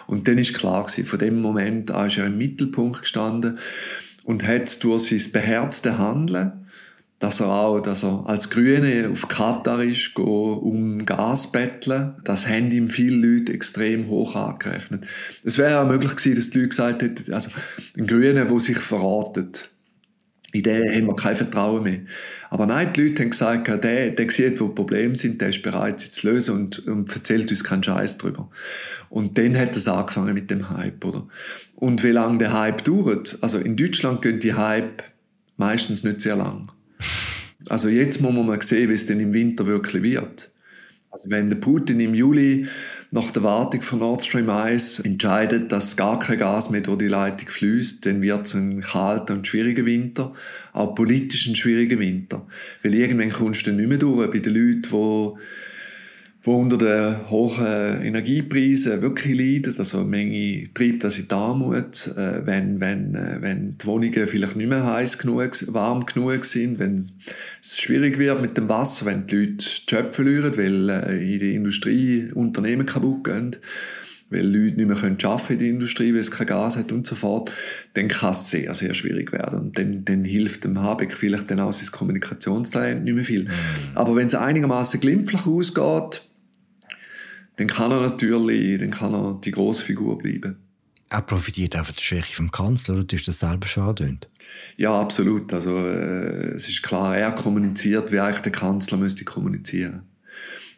Und 0.07 0.27
dann 0.27 0.39
ist 0.39 0.55
klar 0.55 0.85
gewesen, 0.85 1.07
von 1.07 1.19
dem 1.19 1.41
Moment 1.41 1.91
an 1.91 2.09
ist 2.09 2.19
er 2.19 2.27
im 2.27 2.39
Mittelpunkt 2.39 3.03
gestanden 3.03 3.59
und 4.25 4.47
hat 4.47 4.83
durch 4.83 5.05
sein 5.05 5.33
beherzte 5.33 5.99
Handeln 5.99 6.62
dass 7.23 7.39
er 7.39 7.51
auch, 7.51 7.79
dass 7.79 8.03
er 8.03 8.25
als 8.27 8.51
Grüne 8.51 9.09
auf 9.13 9.29
Katar 9.29 9.81
ist, 9.85 10.17
um 10.19 11.07
Gas 11.07 11.53
betteln. 11.53 12.15
Das 12.25 12.49
haben 12.49 12.73
ihm 12.73 12.89
viele 12.89 13.25
Leute 13.25 13.53
extrem 13.53 14.09
hoch 14.09 14.35
angerechnet. 14.35 15.05
Es 15.45 15.57
wäre 15.57 15.81
auch 15.81 15.87
möglich 15.87 16.17
gewesen, 16.17 16.35
dass 16.35 16.51
die 16.51 16.59
Leute 16.59 16.69
gesagt 16.71 17.03
hätten, 17.03 17.33
also 17.33 17.51
ein 17.97 18.09
Grüner, 18.09 18.47
der 18.47 18.61
sich 18.61 18.79
verratet, 18.79 19.71
in 20.51 20.65
den 20.65 20.93
haben 20.93 21.07
wir 21.07 21.15
kein 21.15 21.37
Vertrauen 21.37 21.85
mehr. 21.85 22.01
Aber 22.51 22.67
nein, 22.67 22.93
die 22.93 23.03
Leute 23.03 23.23
haben 23.23 23.31
gesagt, 23.31 23.69
der, 23.69 24.11
der 24.11 24.31
sieht, 24.31 24.61
wo 24.61 24.69
Probleme 24.69 25.15
sind, 25.15 25.41
der 25.41 25.51
ist 25.51 25.63
bereit, 25.63 26.01
sie 26.01 26.11
zu 26.11 26.29
lösen 26.29 26.57
und, 26.57 26.87
und 26.89 27.15
erzählt 27.15 27.51
uns 27.51 27.63
keinen 27.63 27.85
Scheiß 27.85 28.19
drüber. 28.19 28.51
Und 29.09 29.39
dann 29.39 29.57
hat 29.57 29.77
es 29.77 29.87
angefangen 29.87 30.35
mit 30.35 30.51
dem 30.51 30.71
Hype, 30.71 31.05
oder? 31.05 31.29
Und 31.77 32.03
wie 32.03 32.11
lange 32.11 32.39
der 32.39 32.53
Hype 32.53 32.83
dauert? 32.83 33.39
Also 33.41 33.59
in 33.59 33.77
Deutschland 33.77 34.23
gehen 34.23 34.41
die 34.41 34.55
Hype 34.55 35.05
meistens 35.57 36.03
nicht 36.03 36.21
sehr 36.21 36.37
lang. 36.37 36.73
Also 37.69 37.89
jetzt 37.89 38.21
muss 38.21 38.33
man 38.33 38.47
mal 38.47 38.61
sehen, 38.63 38.89
wie 38.89 38.95
es 38.95 39.07
denn 39.07 39.21
im 39.21 39.33
Winter 39.33 39.67
wirklich 39.67 40.03
wird. 40.03 40.51
Also 41.11 41.31
wenn 41.31 41.51
der 41.51 41.59
Putin 41.59 42.01
im 42.01 42.15
Juli 42.15 42.67
nach 43.11 43.31
der 43.31 43.43
Wartung 43.43 43.83
von 43.83 43.99
Nord 43.99 44.25
Stream 44.25 44.49
1 44.49 45.01
entscheidet, 45.01 45.71
dass 45.71 45.99
gar 45.99 46.19
kein 46.19 46.39
Gas 46.39 46.71
mehr 46.71 46.81
durch 46.81 46.99
die 46.99 47.09
Leitung 47.09 47.49
fließt, 47.49 48.07
dann 48.07 48.23
wird 48.23 48.47
es 48.47 48.55
ein 48.55 48.81
kalter 48.81 49.35
und 49.35 49.47
schwieriger 49.47 49.85
Winter, 49.85 50.33
auch 50.73 50.95
politisch 50.95 51.47
ein 51.47 51.55
schwieriger 51.55 51.99
Winter. 51.99 52.47
Weil 52.83 52.95
irgendwann 52.95 53.29
kommst 53.29 53.67
du 53.67 53.71
dann 53.71 53.77
nicht 53.77 53.91
mehr 53.91 53.99
durch 53.99 54.31
bei 54.31 54.39
den 54.39 54.55
Leuten, 54.55 54.83
die 54.83 55.39
wo 56.45 56.57
unter 56.57 56.77
den 56.77 57.31
hohen 57.31 58.03
Energiepreisen 58.03 59.01
wirklich 59.01 59.39
leiden. 59.39 59.75
Also 59.79 59.99
eine 60.01 60.09
Menge 60.09 60.69
treibt 60.75 61.05
das 61.05 61.19
in 61.19 61.29
die 61.29 61.35
Armut, 61.35 62.09
äh, 62.17 62.45
wenn, 62.45 62.81
wenn, 62.81 63.15
äh, 63.15 63.39
wenn 63.41 63.79
die 63.79 63.87
Wohnungen 63.87 64.27
vielleicht 64.27 64.57
nicht 64.57 64.69
mehr 64.69 64.85
heiß 64.85 65.19
genug, 65.19 65.51
warm 65.73 66.05
genug 66.05 66.45
sind, 66.45 66.81
wenn 66.81 67.07
es 67.61 67.79
schwierig 67.79 68.19
wird 68.19 68.43
mit 68.43 68.57
dem 68.57 68.69
Wasser, 68.69 69.07
wenn 69.07 69.27
die 69.27 69.37
Leute 69.37 69.57
die 69.57 69.95
Jobs 69.95 70.17
verlieren, 70.17 70.57
weil 70.57 70.89
äh, 70.89 71.33
in 71.35 71.39
der 71.39 71.53
Industrie 71.53 72.31
Unternehmen 72.35 72.87
kaputt 72.87 73.25
gehen 73.25 73.57
weil 74.33 74.47
Leute 74.47 74.77
nicht 74.77 74.89
mehr 74.89 74.97
können 74.97 75.19
arbeiten 75.23 75.53
in 75.53 75.59
der 75.59 75.69
Industrie, 75.69 76.13
weil 76.13 76.21
es 76.21 76.31
kein 76.31 76.47
Gas 76.47 76.79
hat 76.79 76.91
und 76.91 77.07
so 77.07 77.15
fort, 77.15 77.53
dann 77.93 78.09
kann 78.09 78.31
es 78.31 78.51
sehr, 78.51 78.73
sehr 78.73 78.95
schwierig 78.95 79.31
werden. 79.31 79.61
Und 79.61 79.79
dann, 79.79 80.07
dann 80.07 80.25
hilft 80.25 80.65
dem 80.65 80.81
Habeck 80.81 81.17
vielleicht 81.17 81.51
dann 81.51 81.61
auch 81.61 81.73
sein 81.73 81.93
Kommunikationstalent 81.93 83.05
nicht 83.05 83.15
mehr 83.15 83.25
viel. 83.25 83.45
Mhm. 83.45 83.51
Aber 83.95 84.17
wenn 84.17 84.29
es 84.29 84.35
einigermaßen 84.35 85.01
glimpflich 85.01 85.47
ausgeht, 85.47 86.23
dann 87.57 87.67
kann 87.67 87.91
er 87.91 88.01
natürlich, 88.01 88.79
dann 88.81 88.91
kann 88.91 89.15
er 89.15 89.39
die 89.43 89.51
grosse 89.51 89.85
Figur 89.85 90.19
bleiben. 90.19 90.57
Er 91.11 91.21
profitiert 91.21 91.77
auch 91.77 91.85
von 91.85 91.95
der 91.95 92.03
Schwäche 92.03 92.35
vom 92.35 92.51
Kanzler, 92.51 92.97
oder 92.97 93.13
ist 93.15 93.29
das 93.29 93.41
selber 93.41 93.67
schon 93.67 93.83
angedeutet? 93.83 94.31
Ja, 94.79 94.99
absolut. 94.99 95.53
Also, 95.53 95.77
äh, 95.77 96.55
es 96.55 96.69
ist 96.71 96.83
klar, 96.83 97.17
er 97.17 97.33
kommuniziert, 97.33 98.11
wie 98.13 98.21
eigentlich 98.21 98.41
der 98.41 98.53
Kanzler 98.53 98.97
müsste 98.97 99.25
kommunizieren. 99.25 100.03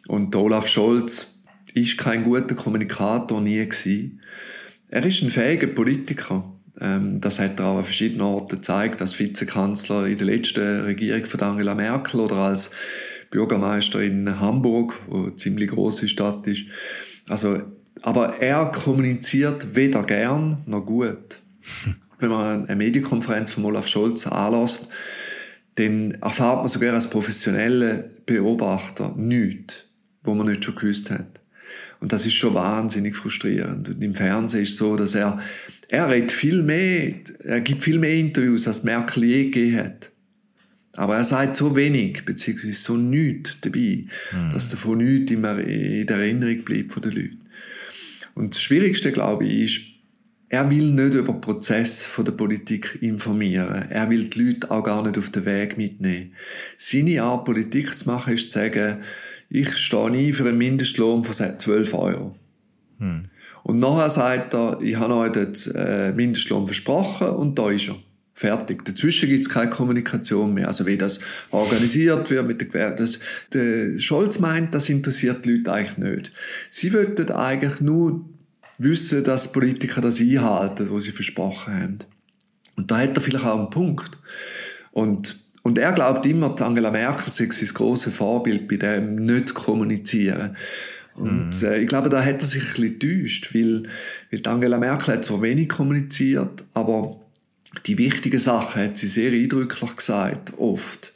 Und 0.07 0.35
Olaf 0.35 0.67
Scholz 0.67 1.39
ist 1.73 1.97
kein 1.97 2.25
guter 2.25 2.53
Kommunikator, 2.53 3.39
nie 3.39 3.65
gewesen. 3.65 4.21
Er 4.89 5.05
ist 5.05 5.21
ein 5.21 5.29
fähiger 5.29 5.67
Politiker. 5.67 6.53
Ähm, 6.79 7.21
das 7.21 7.39
hat 7.39 7.59
er 7.59 7.67
auch 7.67 7.77
an 7.77 7.83
verschiedenen 7.85 8.21
Orten 8.21 8.57
gezeigt, 8.57 9.01
als 9.01 9.17
Vizekanzler 9.17 10.05
in 10.07 10.17
der 10.17 10.27
letzten 10.27 10.81
Regierung 10.81 11.25
von 11.25 11.39
Angela 11.41 11.75
Merkel 11.75 12.19
oder 12.19 12.35
als 12.35 12.71
Bürgermeister 13.31 14.01
in 14.01 14.39
Hamburg, 14.39 14.95
wo 15.07 15.23
eine 15.23 15.35
ziemlich 15.35 15.69
große 15.69 16.07
Stadt 16.07 16.47
ist. 16.47 16.65
Also, 17.27 17.61
aber 18.01 18.41
er 18.41 18.65
kommuniziert 18.67 19.75
weder 19.75 20.03
gern 20.03 20.61
noch 20.65 20.85
gut. 20.85 21.41
Wenn 22.19 22.29
man 22.29 22.65
eine 22.65 22.75
Medienkonferenz 22.75 23.51
von 23.51 23.65
Olaf 23.65 23.87
Scholz 23.87 24.25
anlässt, 24.25 24.87
dann 25.75 26.11
erfahrt 26.21 26.59
man 26.59 26.67
sogar 26.67 26.93
als 26.93 27.09
professioneller 27.09 28.05
Beobachter 28.25 29.13
nichts, 29.17 29.83
wo 30.23 30.33
man 30.33 30.47
nicht 30.47 30.63
schon 30.63 30.75
gewusst 30.75 31.11
hat. 31.11 31.41
Und 31.99 32.13
das 32.13 32.25
ist 32.25 32.33
schon 32.33 32.53
wahnsinnig 32.53 33.15
frustrierend. 33.15 33.89
Und 33.89 34.01
im 34.01 34.15
Fernsehen 34.15 34.63
ist 34.63 34.71
es 34.71 34.77
so, 34.77 34.95
dass 34.95 35.15
er, 35.15 35.41
er 35.89 36.09
redet 36.09 36.31
viel 36.31 36.61
mehr, 36.61 37.15
er 37.39 37.61
gibt 37.61 37.83
viel 37.83 37.99
mehr 37.99 38.13
Interviews, 38.13 38.67
als 38.67 38.83
Merkel 38.83 39.25
je 39.25 39.45
gegeben 39.45 39.77
hat. 39.77 40.11
Aber 40.97 41.17
er 41.17 41.25
sagt 41.25 41.55
so 41.55 41.75
wenig, 41.75 42.23
beziehungsweise 42.25 42.73
so 42.73 42.95
nichts 42.95 43.57
dabei, 43.61 44.05
mhm. 44.31 44.51
dass 44.51 44.69
davon 44.69 44.99
nichts 44.99 45.31
immer 45.31 45.59
in 45.59 46.07
der 46.07 46.17
Erinnerung 46.17 46.63
bleibt 46.63 46.91
von 46.91 47.03
den 47.03 47.11
Leuten. 47.11 47.41
Und 48.33 48.53
das 48.53 48.61
Schwierigste, 48.61 49.11
glaube 49.11 49.45
ich, 49.45 49.63
ist, 49.63 49.81
er 50.49 50.69
will 50.69 50.91
nicht 50.91 51.15
über 51.15 51.33
den 51.33 51.41
Prozess 51.41 52.09
der 52.17 52.31
Politik 52.31 52.99
informieren. 53.01 53.89
Er 53.89 54.09
will 54.09 54.29
die 54.29 54.43
Leute 54.43 54.71
auch 54.71 54.83
gar 54.83 55.03
nicht 55.03 55.17
auf 55.17 55.29
den 55.29 55.45
Weg 55.45 55.77
mitnehmen. 55.77 56.33
Seine 56.77 57.23
Art, 57.23 57.45
Politik 57.45 57.97
zu 57.97 58.09
machen, 58.09 58.33
ist 58.33 58.51
zu 58.51 58.59
sagen, 58.59 58.99
ich 59.49 59.75
stehe 59.77 60.09
nie 60.11 60.33
für 60.33 60.47
einen 60.47 60.57
Mindestlohn 60.57 61.23
von 61.23 61.33
12 61.33 61.93
Euro. 61.93 62.35
Hm. 62.99 63.23
Und 63.63 63.79
nachher 63.79 64.09
sagt 64.09 64.53
er, 64.53 64.79
ich 64.81 64.95
habe 64.95 65.15
euch 65.15 65.31
den 65.31 65.53
äh, 65.75 66.11
Mindestlohn 66.11 66.67
versprochen 66.67 67.29
und 67.29 67.57
da 67.57 67.71
ist 67.71 67.87
er. 67.89 67.95
Fertig. 68.37 68.83
Dazwischen 68.83 69.29
gibt 69.29 69.45
es 69.45 69.49
keine 69.49 69.69
Kommunikation 69.69 70.53
mehr. 70.53 70.67
Also 70.67 70.85
wie 70.85 70.97
das 70.97 71.21
organisiert 71.51 72.29
wird 72.29 72.45
mit 72.45 72.59
der 72.59 72.67
Gewerbe. 72.67 72.97
Das, 72.97 73.19
der 73.53 73.97
Scholz 73.97 74.39
meint, 74.39 74.75
das 74.75 74.89
interessiert 74.89 75.45
die 75.45 75.53
Leute 75.53 75.71
eigentlich 75.71 75.97
nicht. 75.97 76.31
Sie 76.69 76.93
wollten 76.93 77.31
eigentlich 77.31 77.79
nur 77.79 78.25
wissen, 78.77 79.23
dass 79.23 79.53
Politiker 79.53 80.01
das 80.01 80.19
einhalten, 80.19 80.89
was 80.91 81.03
sie 81.03 81.13
versprochen 81.13 81.73
haben. 81.73 81.99
Und 82.75 82.91
da 82.91 82.97
hat 82.97 83.15
er 83.15 83.21
vielleicht 83.21 83.45
auch 83.45 83.57
einen 83.57 83.69
Punkt. 83.69 84.17
Und, 84.91 85.37
und 85.63 85.77
er 85.77 85.93
glaubt 85.93 86.25
immer, 86.25 86.59
Angela 86.59 86.91
Merkel 86.91 87.31
sei 87.31 87.47
sein 87.49 87.69
grosses 87.73 88.13
Vorbild 88.13 88.67
bei 88.67 88.75
dem 88.75 89.15
nicht 89.15 89.53
kommunizieren. 89.53 90.57
Und 91.13 91.61
mhm. 91.61 91.67
äh, 91.67 91.79
ich 91.79 91.87
glaube, 91.87 92.09
da 92.09 92.21
hat 92.21 92.41
er 92.41 92.47
sich 92.47 92.63
ein 92.63 92.99
bisschen 92.99 92.99
getäuscht, 92.99 93.55
weil, 93.55 93.83
weil 94.29 94.41
Angela 94.45 94.77
Merkel 94.77 95.13
hat 95.13 95.23
zwar 95.23 95.41
wenig 95.41 95.69
kommuniziert, 95.69 96.65
aber 96.73 97.21
die 97.85 97.97
wichtigen 97.97 98.39
Sachen 98.39 98.81
hat 98.81 98.97
sie 98.97 99.07
sehr 99.07 99.31
eindrücklich 99.31 99.95
gesagt, 99.95 100.53
oft. 100.57 101.13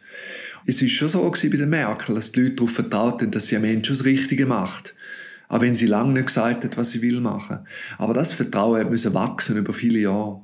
Es 0.65 0.81
ist 0.81 0.91
schon 0.91 1.09
so 1.09 1.29
bei 1.29 1.57
der 1.57 1.67
Merkel, 1.67 2.15
dass 2.15 2.31
die 2.31 2.41
Leute 2.41 2.55
darauf 2.55 2.71
vertrauten, 2.71 3.31
dass 3.31 3.47
sie 3.47 3.55
ein 3.55 3.63
Mensch 3.63 3.89
das 3.89 4.05
Richtige 4.05 4.45
macht. 4.45 4.93
Auch 5.47 5.61
wenn 5.61 5.75
sie 5.75 5.87
lange 5.87 6.13
nicht 6.13 6.27
gesagt 6.27 6.63
hat, 6.63 6.77
was 6.77 6.91
sie 6.91 7.01
will 7.01 7.21
machen. 7.21 7.59
Aber 7.97 8.13
das 8.13 8.33
Vertrauen 8.33 8.87
musste 8.89 9.13
wachsen 9.15 9.57
über 9.57 9.73
viele 9.73 9.99
Jahre. 9.99 10.41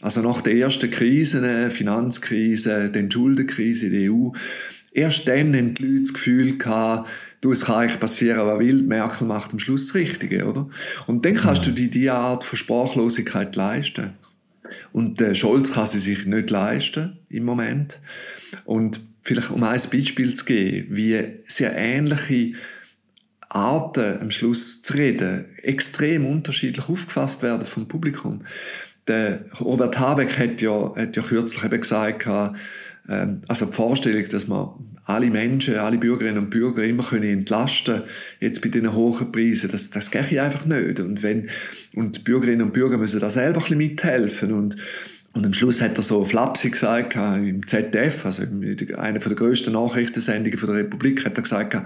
Also 0.00 0.20
nach 0.20 0.40
der 0.40 0.56
ersten 0.56 0.90
Krise, 0.90 1.70
Finanzkrise, 1.70 2.90
der 2.90 3.08
Schuldenkrise 3.08 3.86
in 3.86 3.92
der 3.92 4.12
EU, 4.12 4.30
erst 4.92 5.28
dann 5.28 5.54
haben 5.54 5.74
die 5.74 5.84
Leute 5.84 6.00
das 6.00 6.14
Gefühl 6.14 6.58
gehabt, 6.58 7.08
du, 7.40 7.52
es 7.52 7.66
kann 7.66 7.76
eigentlich 7.76 8.00
passieren, 8.00 8.44
was 8.44 8.58
will, 8.58 8.82
Merkel 8.82 9.28
macht 9.28 9.52
am 9.52 9.60
Schluss 9.60 9.86
das 9.86 9.94
Richtige, 9.94 10.44
oder? 10.44 10.68
Und 11.06 11.24
dann 11.24 11.34
kannst 11.34 11.66
du 11.66 11.70
die, 11.70 11.88
die 11.88 12.10
Art 12.10 12.42
von 12.42 12.56
Sprachlosigkeit 12.56 13.54
leisten. 13.54 14.14
Und 14.92 15.20
der 15.20 15.34
Scholz 15.34 15.72
kann 15.72 15.86
sie 15.86 15.98
sich 15.98 16.26
nicht 16.26 16.50
leisten 16.50 17.18
im 17.28 17.44
Moment. 17.44 18.00
Und 18.64 19.00
vielleicht 19.22 19.50
um 19.50 19.62
ein 19.62 19.80
Beispiel 19.92 20.34
zu 20.34 20.44
geben, 20.44 20.88
wie 20.96 21.38
sehr 21.46 21.76
ähnliche 21.76 22.54
Arten 23.48 24.20
am 24.20 24.30
Schluss 24.30 24.82
zu 24.82 24.94
reden 24.94 25.56
extrem 25.58 26.26
unterschiedlich 26.26 26.88
aufgefasst 26.88 27.42
werden 27.42 27.66
vom 27.66 27.86
Publikum. 27.86 28.42
Der 29.06 29.44
Robert 29.60 29.98
Habeck 29.98 30.38
hat 30.38 30.62
ja, 30.62 30.94
hat 30.94 31.16
ja 31.16 31.22
kürzlich 31.22 31.64
eben 31.64 31.80
gesagt, 31.80 32.26
also 33.48 33.66
die 33.66 33.72
Vorstellung, 33.72 34.28
dass 34.28 34.46
man 34.46 34.70
alle 35.04 35.30
Menschen, 35.30 35.76
alle 35.76 35.98
Bürgerinnen 35.98 36.38
und 36.38 36.50
Bürger 36.50 36.84
immer 36.84 37.02
können 37.02 37.24
entlasten 37.24 38.02
jetzt 38.40 38.62
bei 38.62 38.68
diesen 38.68 38.94
hohen 38.94 39.32
Preisen, 39.32 39.70
das, 39.70 39.90
das 39.90 40.10
geht 40.10 40.38
einfach 40.38 40.64
nicht. 40.64 41.00
Und, 41.00 41.22
wenn, 41.22 41.50
und 41.94 42.24
Bürgerinnen 42.24 42.62
und 42.62 42.72
Bürger 42.72 42.98
müssen 42.98 43.20
da 43.20 43.28
selber 43.28 43.58
ein 43.58 43.62
bisschen 43.62 43.78
mithelfen. 43.78 44.52
Und, 44.52 44.76
und 45.32 45.44
am 45.44 45.54
Schluss 45.54 45.82
hat 45.82 45.96
er 45.96 46.02
so 46.02 46.24
flapsig 46.24 46.72
gesagt, 46.72 47.16
im 47.16 47.66
ZDF, 47.66 48.24
also 48.24 48.42
einer 48.96 49.18
der 49.18 49.34
grössten 49.34 49.72
Nachrichtensendungen 49.72 50.58
der 50.58 50.74
Republik, 50.74 51.24
hat 51.24 51.36
er 51.36 51.42
gesagt, 51.42 51.76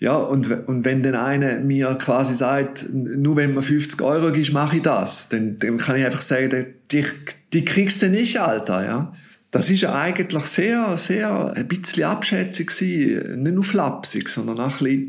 ja, 0.00 0.16
und, 0.16 0.68
und 0.68 0.84
wenn 0.84 1.02
dann 1.02 1.16
einer 1.16 1.58
mir 1.58 1.96
quasi 1.96 2.32
sagt, 2.34 2.86
nur 2.92 3.34
wenn 3.34 3.52
man 3.52 3.64
50 3.64 4.00
Euro 4.00 4.30
gibst, 4.30 4.52
mache 4.52 4.76
ich 4.76 4.82
das, 4.82 5.28
dann, 5.28 5.58
dann 5.58 5.76
kann 5.76 5.96
ich 5.96 6.06
einfach 6.06 6.20
sagen, 6.20 6.66
die, 6.92 7.04
die 7.52 7.64
kriegst 7.64 8.00
du 8.00 8.08
nicht, 8.08 8.40
Alter, 8.40 8.84
ja. 8.84 9.12
Das 9.50 9.70
ist 9.70 9.84
eigentlich 9.84 10.44
sehr, 10.44 10.96
sehr 10.96 11.54
ein 11.54 11.68
bisschen 11.68 12.04
Abschätzung 12.04 12.66
gewesen. 12.66 13.42
Nicht 13.42 13.54
nur 13.54 13.64
flapsig, 13.64 14.28
sondern 14.28 14.60
auch 14.60 14.80
ein 14.80 15.08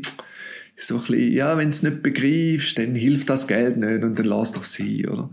so 0.76 0.94
ein 0.96 1.00
bisschen, 1.02 1.32
ja, 1.32 1.56
wenn 1.58 1.70
du 1.70 1.76
es 1.76 1.82
nicht 1.82 2.02
begreifst, 2.02 2.78
dann 2.78 2.94
hilft 2.94 3.28
das 3.28 3.46
Geld 3.46 3.76
nicht 3.76 4.02
und 4.02 4.18
dann 4.18 4.26
lass 4.26 4.52
doch 4.52 4.64
sie, 4.64 5.06
oder? 5.06 5.30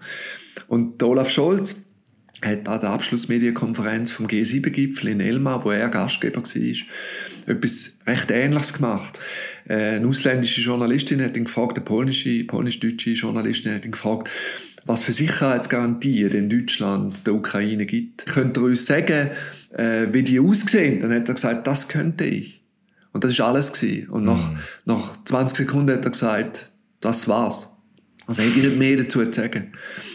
Und 0.67 1.01
Olaf 1.01 1.29
Scholz 1.29 1.75
hat 2.43 2.67
an 2.67 2.79
der 2.79 2.89
Abschlussmedienkonferenz 2.89 4.11
vom 4.11 4.27
G7-Gipfel 4.27 5.09
in 5.09 5.21
Elmar, 5.21 5.63
wo 5.63 5.71
er 5.71 5.89
Gastgeber 5.89 6.41
war, 6.41 7.55
etwas 7.55 7.99
recht 8.05 8.29
Ähnliches 8.29 8.73
gemacht. 8.73 9.19
Äh, 9.67 9.95
eine 9.95 10.07
ausländische 10.07 10.61
Journalistin 10.61 11.21
hat 11.21 11.35
ihn 11.35 11.45
gefragt, 11.45 11.77
eine 11.77 11.85
polnische, 11.85 12.43
polnisch-deutsche 12.43 13.11
Journalistin 13.11 13.73
hat 13.73 13.85
ihn 13.85 13.91
gefragt, 13.91 14.29
was 14.87 15.03
für 15.03 15.13
Sicherheitsgarantien 15.13 16.31
in 16.31 16.49
Deutschland 16.49 17.27
der 17.27 17.33
Ukraine 17.33 17.85
gibt. 17.85 18.25
Könnt 18.25 18.57
ihr 18.57 18.63
uns 18.63 18.85
sagen, 18.85 19.31
äh, 19.73 20.07
wie 20.11 20.23
die 20.23 20.39
aussehen? 20.39 21.01
Dann 21.01 21.13
hat 21.13 21.27
er 21.27 21.35
gesagt, 21.35 21.67
das 21.67 21.87
könnte 21.87 22.23
ich. 22.23 22.63
Und 23.11 23.23
das 23.23 23.31
ist 23.31 23.41
alles 23.41 23.73
gewesen. 23.73 24.09
Und 24.09 24.23
nach, 24.25 24.51
mhm. 24.51 24.57
nach 24.85 25.23
20 25.25 25.57
Sekunden 25.57 25.95
hat 25.95 26.05
er 26.05 26.11
gesagt, 26.11 26.71
das 27.01 27.27
war's. 27.27 27.67
Also 28.25 28.41
hätte 28.41 28.59
ich 28.59 28.63
nicht 28.63 28.77
mehr 28.77 28.97
dazu 28.97 29.23
zu 29.25 29.41
sagen. 29.41 29.71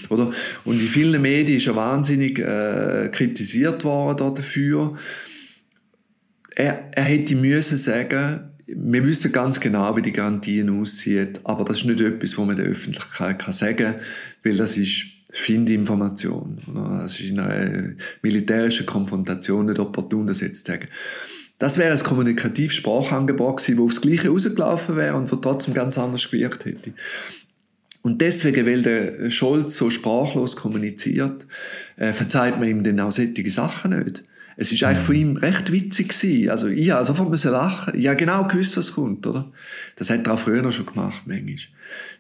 Oder? 0.09 0.31
Und 0.65 0.81
in 0.81 0.87
vielen 0.87 1.21
Medien 1.21 1.59
ist 1.59 1.67
er 1.67 1.77
wahnsinnig 1.77 2.39
äh, 2.39 3.09
kritisiert 3.11 3.85
worden 3.85 4.35
dafür. 4.35 4.97
Er, 6.55 6.91
er 6.93 7.05
hätte 7.05 7.35
müssen 7.35 7.79
sagen, 7.79 8.52
wir 8.77 9.05
wissen 9.05 9.33
ganz 9.33 9.61
genau, 9.61 9.97
wie 9.97 10.03
die 10.03 10.13
Garantien 10.13 10.81
aussehen, 10.81 11.31
aber 11.45 11.65
das 11.65 11.79
ist 11.79 11.85
nicht 11.85 12.01
etwas, 12.01 12.37
was 12.37 12.47
man 12.47 12.57
der 12.57 12.67
Öffentlichkeit 12.67 13.39
kann 13.39 13.53
sagen 13.53 13.77
kann, 13.77 13.95
weil 14.43 14.57
das 14.57 14.77
ist 14.77 15.05
Findinformation. 15.31 16.59
Das 17.01 17.19
ist 17.19 17.31
in 17.31 17.41
einer 17.41 17.95
militärischen 18.23 18.87
Konfrontation 18.87 19.67
nicht 19.67 19.79
opportun, 19.79 20.27
das 20.27 20.41
jetzt 20.41 20.67
zu 20.67 20.73
sagen. 20.73 20.89
Das 21.59 21.79
wäre 21.79 21.93
ein 21.93 22.03
kommunikatives 22.03 22.75
Sprachangebot 22.75 23.59
gewesen, 23.59 23.77
das 23.77 23.85
aufs 23.85 24.01
Gleiche 24.01 24.29
rausgelaufen 24.29 24.97
wäre 24.97 25.17
und 25.17 25.33
das 25.33 25.41
trotzdem 25.41 25.75
ganz 25.75 25.97
anders 25.97 26.31
gewirkt 26.31 26.65
hätte. 26.65 26.93
Und 28.03 28.21
deswegen, 28.21 28.67
weil 28.67 28.83
der 28.83 29.31
Scholz 29.31 29.77
so 29.77 29.89
sprachlos 29.89 30.57
kommuniziert, 30.57 31.47
äh, 31.97 32.13
verzeiht 32.13 32.59
man 32.59 32.69
ihm 32.69 32.83
dann 32.83 33.01
auch 33.01 33.13
solche 33.13 33.49
Sachen 33.49 33.97
nicht. 34.05 34.25
Es 34.57 34.71
ist 34.71 34.83
eigentlich 34.83 35.05
von 35.05 35.15
ihm 35.15 35.37
recht 35.37 35.73
witzig 35.73 36.09
gewesen. 36.09 36.51
Also 36.51 36.69
ich 36.69 36.91
habe 36.91 37.05
sofort 37.05 37.31
müssen 37.31 37.53
lachen. 37.53 37.99
Ich 37.99 38.07
habe 38.07 38.17
genau 38.17 38.47
gewusst, 38.47 38.77
was 38.77 38.93
kommt, 38.95 39.27
oder? 39.27 39.51
Das 39.97 40.11
hat 40.11 40.27
er 40.27 40.35
auch 40.35 40.39
früher 40.39 40.71
schon 40.73 40.87
gemacht, 40.87 41.23
manchmal. 41.27 41.57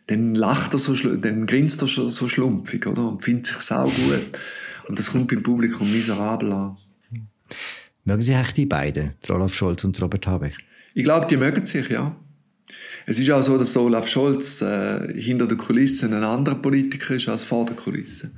Dann 0.06 0.34
lacht 0.34 0.72
er 0.74 0.78
so, 0.78 0.94
dann 0.94 1.46
grinst 1.46 1.82
er 1.82 1.88
so 1.88 2.28
schlumpfig, 2.28 2.86
oder? 2.86 3.08
Und 3.08 3.22
findet 3.22 3.46
sich 3.46 3.56
sau 3.58 3.84
gut. 3.84 4.38
Und 4.88 4.98
das 4.98 5.10
kommt 5.10 5.28
beim 5.28 5.42
Publikum 5.42 5.90
miserabel 5.90 6.52
an. 6.52 6.76
Mögen 8.04 8.22
Sie 8.22 8.34
eigentlich 8.34 8.54
die 8.54 8.66
beiden, 8.66 9.12
Olaf 9.28 9.54
Scholz 9.54 9.84
und 9.84 10.00
Robert 10.02 10.26
Habeck? 10.26 10.54
Ich 10.94 11.04
glaube, 11.04 11.26
die 11.26 11.36
mögen 11.36 11.64
sich, 11.64 11.88
ja. 11.88 12.16
Es 13.06 13.18
ist 13.18 13.30
auch 13.30 13.42
so, 13.42 13.58
dass 13.58 13.76
Olaf 13.76 14.08
Scholz 14.08 14.60
äh, 14.60 15.20
hinter 15.20 15.46
der 15.46 15.56
Kulisse 15.56 16.06
ein 16.06 16.24
anderer 16.24 16.56
Politiker 16.56 17.14
ist 17.14 17.28
als 17.28 17.42
vor 17.42 17.66
der 17.66 17.76
Kulisse. 17.76 18.32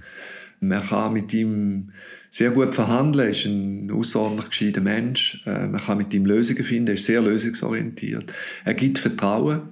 Man 0.61 0.81
kann 0.81 1.13
mit 1.13 1.33
ihm 1.35 1.91
sehr 2.31 2.51
gut 2.51 2.75
verhandeln, 2.75 3.31
ist 3.31 3.45
ein 3.45 3.91
außerordentlich 3.93 4.49
gescheiter 4.49 4.81
Mensch. 4.81 5.43
Äh, 5.47 5.69
man 5.69 5.81
kann 5.81 5.99
mit 5.99 6.13
ihm 6.13 6.27
Lösungen 6.27 6.65
finden, 6.65 6.89
er 6.89 6.95
ist 6.95 7.05
sehr 7.05 7.23
lösungsorientiert. 7.23 8.33
Er 8.65 8.75
gibt 8.75 8.99
Vertrauen, 8.99 9.63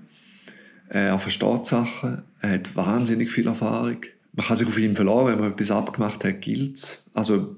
äh, 0.88 1.06
er 1.06 1.18
versteht 1.18 1.66
Sachen, 1.66 2.22
er 2.40 2.50
hat 2.50 2.76
wahnsinnig 2.76 3.30
viel 3.30 3.48
Erfahrung. 3.48 3.98
Man 4.34 4.46
kann 4.46 4.56
sich 4.56 4.66
auf 4.66 4.78
ihn 4.78 4.96
verlassen, 4.96 5.26
wenn 5.26 5.40
man 5.40 5.52
etwas 5.52 5.70
abgemacht 5.70 6.24
hat, 6.24 6.40
gilt 6.40 7.00
Also, 7.14 7.56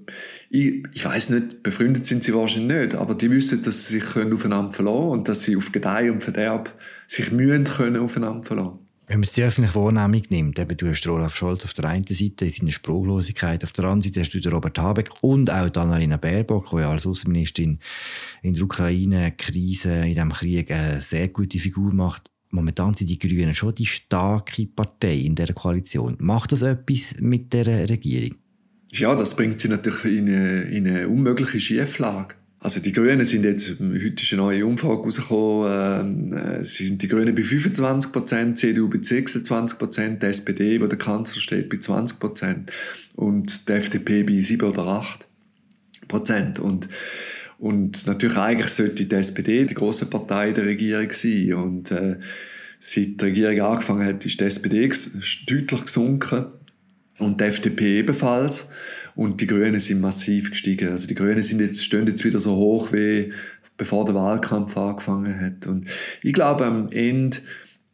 ich, 0.51 0.85
ich 0.93 1.05
weiß 1.05 1.31
nicht, 1.31 1.63
befreundet 1.63 2.07
sind 2.07 2.25
sie 2.25 2.35
wahrscheinlich 2.35 2.79
nicht, 2.79 2.95
aber 2.95 3.15
die 3.15 3.31
wissen, 3.31 3.63
dass 3.63 3.89
sie 3.89 4.01
sich 4.01 4.17
aufeinander 4.17 4.73
verlassen 4.73 4.99
können 5.01 5.11
und 5.11 5.29
dass 5.29 5.43
sie 5.43 5.57
auf 5.57 5.71
Gedeih 5.71 6.11
und 6.11 6.23
Verderb 6.23 6.73
sich 7.07 7.31
mühen 7.31 7.65
können 7.65 7.99
aufeinander 7.99 8.43
verlassen. 8.43 8.84
Wenn 9.07 9.19
man 9.19 9.25
es 9.25 9.33
die 9.33 9.43
öffentliche 9.43 9.79
Wahrnehmung 9.79 10.23
nimmt, 10.31 10.59
eben 10.59 10.77
du 10.79 10.89
hast 10.89 11.07
Olaf 11.07 11.37
Scholz 11.37 11.65
auf 11.65 11.75
der 11.75 11.85
einen 11.85 12.07
Seite 12.07 12.47
in 12.47 12.51
seiner 12.51 12.73
Spruchlosigkeit, 12.73 13.63
auf 13.63 13.73
der 13.73 13.85
anderen 13.85 14.01
Seite 14.01 14.21
hast 14.21 14.31
du 14.31 14.41
den 14.41 14.53
Robert 14.53 14.79
Habeck 14.79 15.11
und 15.21 15.51
auch 15.51 15.69
die 15.69 15.79
Annalena 15.79 16.17
Baerbock, 16.17 16.71
die 16.71 16.77
ja 16.77 16.91
als 16.91 17.07
Außenministerin 17.07 17.81
in 18.41 18.55
der 18.55 18.63
Ukraine-Krise, 18.63 20.07
in 20.07 20.15
diesem 20.15 20.33
Krieg 20.33 20.71
eine 20.71 21.03
sehr 21.03 21.29
gute 21.29 21.59
Figur 21.59 21.93
macht. 21.93 22.31
Momentan 22.49 22.95
sind 22.95 23.11
die 23.11 23.19
Grünen 23.19 23.55
schon 23.55 23.75
die 23.75 23.85
starke 23.85 24.67
Partei 24.67 25.19
in 25.19 25.35
der 25.35 25.53
Koalition. 25.53 26.17
Macht 26.21 26.53
das 26.53 26.63
etwas 26.63 27.17
mit 27.21 27.53
der 27.53 27.87
Regierung? 27.89 28.39
Ja, 28.91 29.15
das 29.15 29.37
bringt 29.37 29.61
sie 29.61 29.69
natürlich 29.69 30.05
in 30.05 30.29
eine, 30.29 30.63
in 30.63 30.89
eine 30.89 31.09
unmögliche 31.09 31.61
Schieflage. 31.61 32.37
Also 32.65 32.81
die 32.81 32.93
Grünen 32.93 33.27
sind 33.27 33.45
jetzt, 33.45 33.79
heute 33.79 34.23
ist 34.23 34.33
eine 34.33 34.41
neue 34.41 34.65
Umfrage 34.65 35.03
rausgekommen, 35.03 36.33
äh, 36.33 36.65
sind 36.65 37.03
die 37.03 37.09
Grünen 37.09 37.35
bei 37.35 37.43
25 37.43 38.11
Prozent, 38.11 38.57
CDU 38.57 38.89
bei 38.89 39.03
26 39.03 39.79
Prozent, 39.79 40.23
die 40.23 40.27
SPD, 40.29 40.81
wo 40.81 40.87
der 40.87 40.97
Kanzler 40.97 41.43
steht, 41.43 41.69
bei 41.69 41.77
20 41.77 42.19
Prozent 42.19 42.73
und 43.17 43.69
die 43.69 43.73
FDP 43.73 44.23
bei 44.23 44.41
7 44.41 44.67
oder 44.67 44.87
8 44.87 45.27
Prozent. 46.09 46.59
Und, 46.59 46.89
und 47.59 48.07
natürlich 48.07 48.39
eigentlich 48.39 48.71
sollte 48.71 49.05
die 49.05 49.15
SPD 49.15 49.67
die 49.67 49.75
große 49.75 50.07
Partei 50.07 50.53
der 50.53 50.65
Regierung 50.65 51.13
sein. 51.13 51.53
Und 51.53 51.91
äh, 51.91 52.17
seit 52.79 53.21
die 53.21 53.25
Regierung 53.27 53.61
angefangen 53.61 54.07
hat, 54.07 54.25
ist 54.25 54.41
die 54.41 54.45
SPD 54.45 54.91
deutlich 55.47 55.85
gesunken 55.85 56.47
und 57.19 57.43
die 57.43 57.45
FDP 57.45 57.99
ebenfalls. 57.99 58.69
Und 59.15 59.41
die 59.41 59.47
Grünen 59.47 59.81
sind 59.81 60.01
massiv 60.01 60.51
gestiegen. 60.51 60.91
Also 60.91 61.07
die 61.07 61.15
Grünen 61.15 61.43
sind 61.43 61.61
jetzt, 61.61 61.85
stehen 61.85 62.07
jetzt 62.07 62.25
wieder 62.25 62.39
so 62.39 62.57
hoch 62.57 62.93
wie 62.93 63.33
bevor 63.77 64.05
der 64.05 64.15
Wahlkampf 64.15 64.77
angefangen 64.77 65.41
hat. 65.41 65.67
Und 65.67 65.89
ich 66.23 66.33
glaube, 66.33 66.65
am 66.65 66.91
Ende 66.93 67.39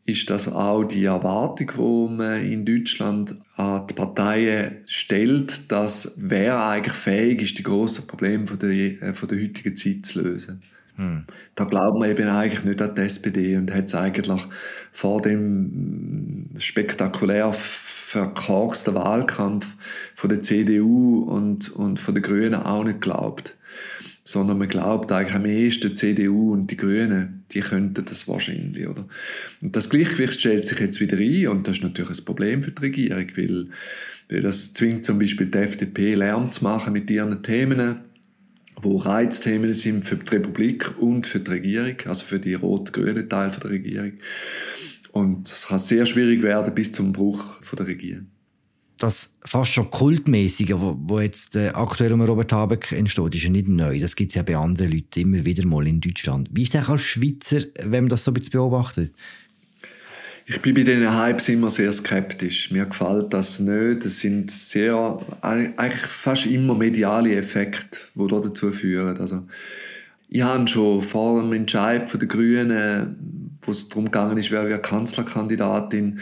ist 0.07 0.29
das 0.29 0.49
auch 0.49 0.85
die 0.85 1.05
Erwartung, 1.05 1.71
die 1.77 2.17
man 2.17 2.45
in 2.45 2.67
Deutschland 2.67 3.35
an 3.57 3.87
die 3.87 3.95
Parteien 3.95 4.79
stellt, 4.87 5.71
dass 5.71 6.15
wer 6.19 6.65
eigentlich 6.67 6.95
fähig 6.95 7.43
ist, 7.43 7.59
die 7.59 7.63
grossen 7.63 8.07
Probleme 8.07 8.47
von 8.47 8.59
der, 8.59 8.71
äh, 8.71 9.15
von 9.15 9.29
der 9.29 9.41
heutigen 9.41 9.77
Zeit 9.77 10.07
zu 10.07 10.23
lösen. 10.23 10.63
Hm. 11.01 11.25
Da 11.55 11.65
glaubt 11.65 11.99
man 11.99 12.11
eben 12.11 12.29
eigentlich 12.29 12.63
nicht 12.63 12.83
an 12.83 12.95
die 12.95 13.01
SPD 13.01 13.57
und 13.57 13.73
hat 13.73 13.87
es 13.87 13.95
eigentlich 13.95 14.43
vor 14.93 15.23
dem 15.23 16.51
spektakulär 16.59 17.55
verkorksten 17.55 18.95
Wahlkampf 18.95 19.77
von 20.15 20.29
der 20.29 20.43
CDU 20.43 21.23
und, 21.23 21.71
und 21.71 22.01
von 22.01 22.15
den 22.15 22.23
Grünen 22.23 22.55
auch 22.55 22.85
nicht 22.85 23.01
glaubt. 23.01 23.57
Sondern 24.25 24.59
man 24.59 24.69
glaubt 24.69 25.11
eigentlich 25.11 25.35
am 25.35 25.47
ehesten 25.47 25.89
die 25.89 25.95
CDU 25.95 26.53
und 26.53 26.71
die 26.71 26.77
Grünen, 26.77 27.45
die 27.53 27.61
könnten 27.61 28.05
das 28.05 28.29
wahrscheinlich, 28.29 28.87
oder? 28.87 29.09
Und 29.63 29.75
das 29.75 29.89
Gleichgewicht 29.89 30.39
stellt 30.39 30.69
sich 30.69 30.81
jetzt 30.81 31.01
wieder 31.01 31.17
ein 31.17 31.49
und 31.49 31.67
das 31.67 31.79
ist 31.79 31.83
natürlich 31.83 32.19
ein 32.19 32.25
Problem 32.27 32.63
für 32.63 32.73
die 32.73 32.83
Regierung, 32.83 33.27
weil, 33.37 33.67
weil 34.29 34.43
das 34.43 34.75
zwingt 34.75 35.07
zum 35.07 35.19
Beispiel 35.19 35.47
die 35.47 35.59
FDP 35.59 36.15
Lärm 36.15 36.53
zu 36.53 36.63
machen 36.63 36.93
mit 36.93 37.11
ihren 37.11 37.43
Themen, 37.43 38.01
wo 38.83 38.97
Reizthemen 38.97 39.75
sind 39.75 40.05
für 40.05 40.17
die 40.17 40.29
Republik 40.29 40.99
und 40.99 41.27
für 41.27 41.41
die 41.41 41.51
Regierung, 41.51 41.97
also 42.07 42.25
für 42.25 42.39
die 42.39 42.55
rot-grünen 42.55 43.29
Teil 43.29 43.51
der 43.51 43.71
Regierung. 43.71 44.13
Und 45.13 45.49
es 45.49 45.67
kann 45.67 45.79
sehr 45.79 46.07
schwierig 46.07 46.43
werden 46.43 46.75
bis 46.75 46.93
zum 46.93 47.13
Bruch 47.13 47.61
der 47.77 47.87
Regierung. 47.87 48.27
Das 48.99 49.33
fast 49.47 49.73
schon 49.73 49.91
kultmäßige, 49.91 50.75
wo, 50.77 51.21
jetzt 51.21 51.57
äh, 51.57 51.69
aktuell 51.69 52.13
um 52.13 52.21
Robert 52.21 52.53
Habeck 52.53 52.93
entsteht, 52.93 53.35
ist 53.35 53.45
ja 53.45 53.51
nicht 53.51 53.67
neu. 53.67 53.99
Das 53.99 54.15
gibt 54.15 54.33
es 54.33 54.35
ja 54.37 54.43
bei 54.43 54.57
anderen 54.57 54.93
Leuten 54.93 55.21
immer 55.21 55.45
wieder 55.45 55.65
mal 55.65 55.87
in 55.87 56.03
Deutschland. 56.03 56.51
Wie 56.53 56.65
ist 56.65 56.75
es 56.75 56.87
als 56.87 57.01
Schweizer, 57.01 57.63
wenn 57.83 58.05
man 58.05 58.09
das 58.11 58.25
so 58.25 58.31
ein 58.31 58.35
bisschen 58.35 58.53
beobachtet? 58.53 59.15
Ich 60.53 60.61
bin 60.61 60.75
bei 60.75 60.83
diesen 60.83 61.17
Hypes 61.17 61.49
immer 61.49 61.71
sehr 61.71 61.93
skeptisch. 61.93 62.73
Mir 62.73 62.85
gefällt 62.85 63.33
das 63.33 63.61
nicht. 63.61 64.05
Es 64.05 64.19
sind 64.19 64.51
sehr, 64.51 65.21
eigentlich 65.43 66.01
fast 66.01 66.47
immer 66.47 66.75
mediale 66.75 67.37
Effekte, 67.37 68.01
die 68.17 68.27
dazu 68.27 68.73
führen. 68.73 69.17
Also, 69.19 69.47
ich 70.29 70.43
habe 70.43 70.67
schon 70.67 71.03
vor 71.03 71.41
dem 71.41 71.53
Entscheid 71.53 72.13
der 72.13 72.27
Grünen 72.27 73.51
wo 73.63 73.71
es 73.71 73.89
darum 73.89 74.07
gegangen 74.07 74.39
ist, 74.39 74.51
wer 74.51 74.67
wäre 74.67 74.81
Kanzlerkandidatin, 74.81 76.21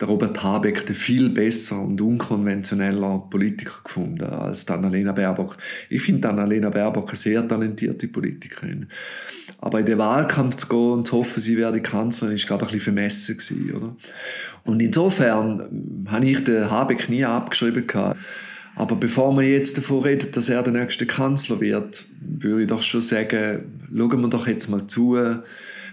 der 0.00 0.08
Robert 0.08 0.42
Habeck 0.42 0.86
den 0.86 0.94
viel 0.94 1.28
besser 1.28 1.80
und 1.80 2.00
unkonventioneller 2.00 3.26
Politiker 3.30 3.80
gefunden 3.82 4.24
als 4.24 4.68
Annalena 4.68 5.12
Baerbock. 5.12 5.56
Ich 5.90 6.02
finde 6.02 6.28
Annalena 6.28 6.70
Baerbock 6.70 7.08
eine 7.08 7.16
sehr 7.16 7.46
talentierte 7.46 8.06
Politikerin. 8.06 8.88
Aber 9.60 9.80
in 9.80 9.86
den 9.86 9.98
Wahlkampf 9.98 10.56
zu 10.56 10.68
gehen 10.68 10.92
und 10.92 11.06
zu 11.06 11.18
hoffen, 11.18 11.40
sie 11.40 11.56
werde 11.56 11.82
Kanzlerin, 11.82 12.36
ist, 12.36 12.46
glaube 12.46 12.64
ich, 12.64 12.70
ein 12.70 12.74
bisschen 12.74 12.94
vermessen 12.94 13.36
gewesen, 13.36 13.74
oder? 13.74 13.96
Und 14.64 14.80
insofern 14.80 15.60
ähm, 15.60 16.10
habe 16.10 16.26
ich 16.26 16.44
den 16.44 16.70
Habeck 16.70 17.08
nie 17.08 17.24
abgeschrieben 17.24 17.86
gehabt. 17.86 18.20
Aber 18.76 18.94
bevor 18.94 19.32
man 19.32 19.44
jetzt 19.44 19.76
davon 19.76 20.02
redet, 20.02 20.36
dass 20.36 20.48
er 20.48 20.62
der 20.62 20.72
nächste 20.72 21.04
Kanzler 21.04 21.60
wird, 21.60 22.04
würde 22.20 22.62
ich 22.62 22.68
doch 22.68 22.82
schon 22.82 23.02
sagen, 23.02 23.64
schauen 23.92 24.20
wir 24.20 24.28
doch 24.28 24.46
jetzt 24.46 24.68
mal 24.68 24.86
zu, 24.86 25.18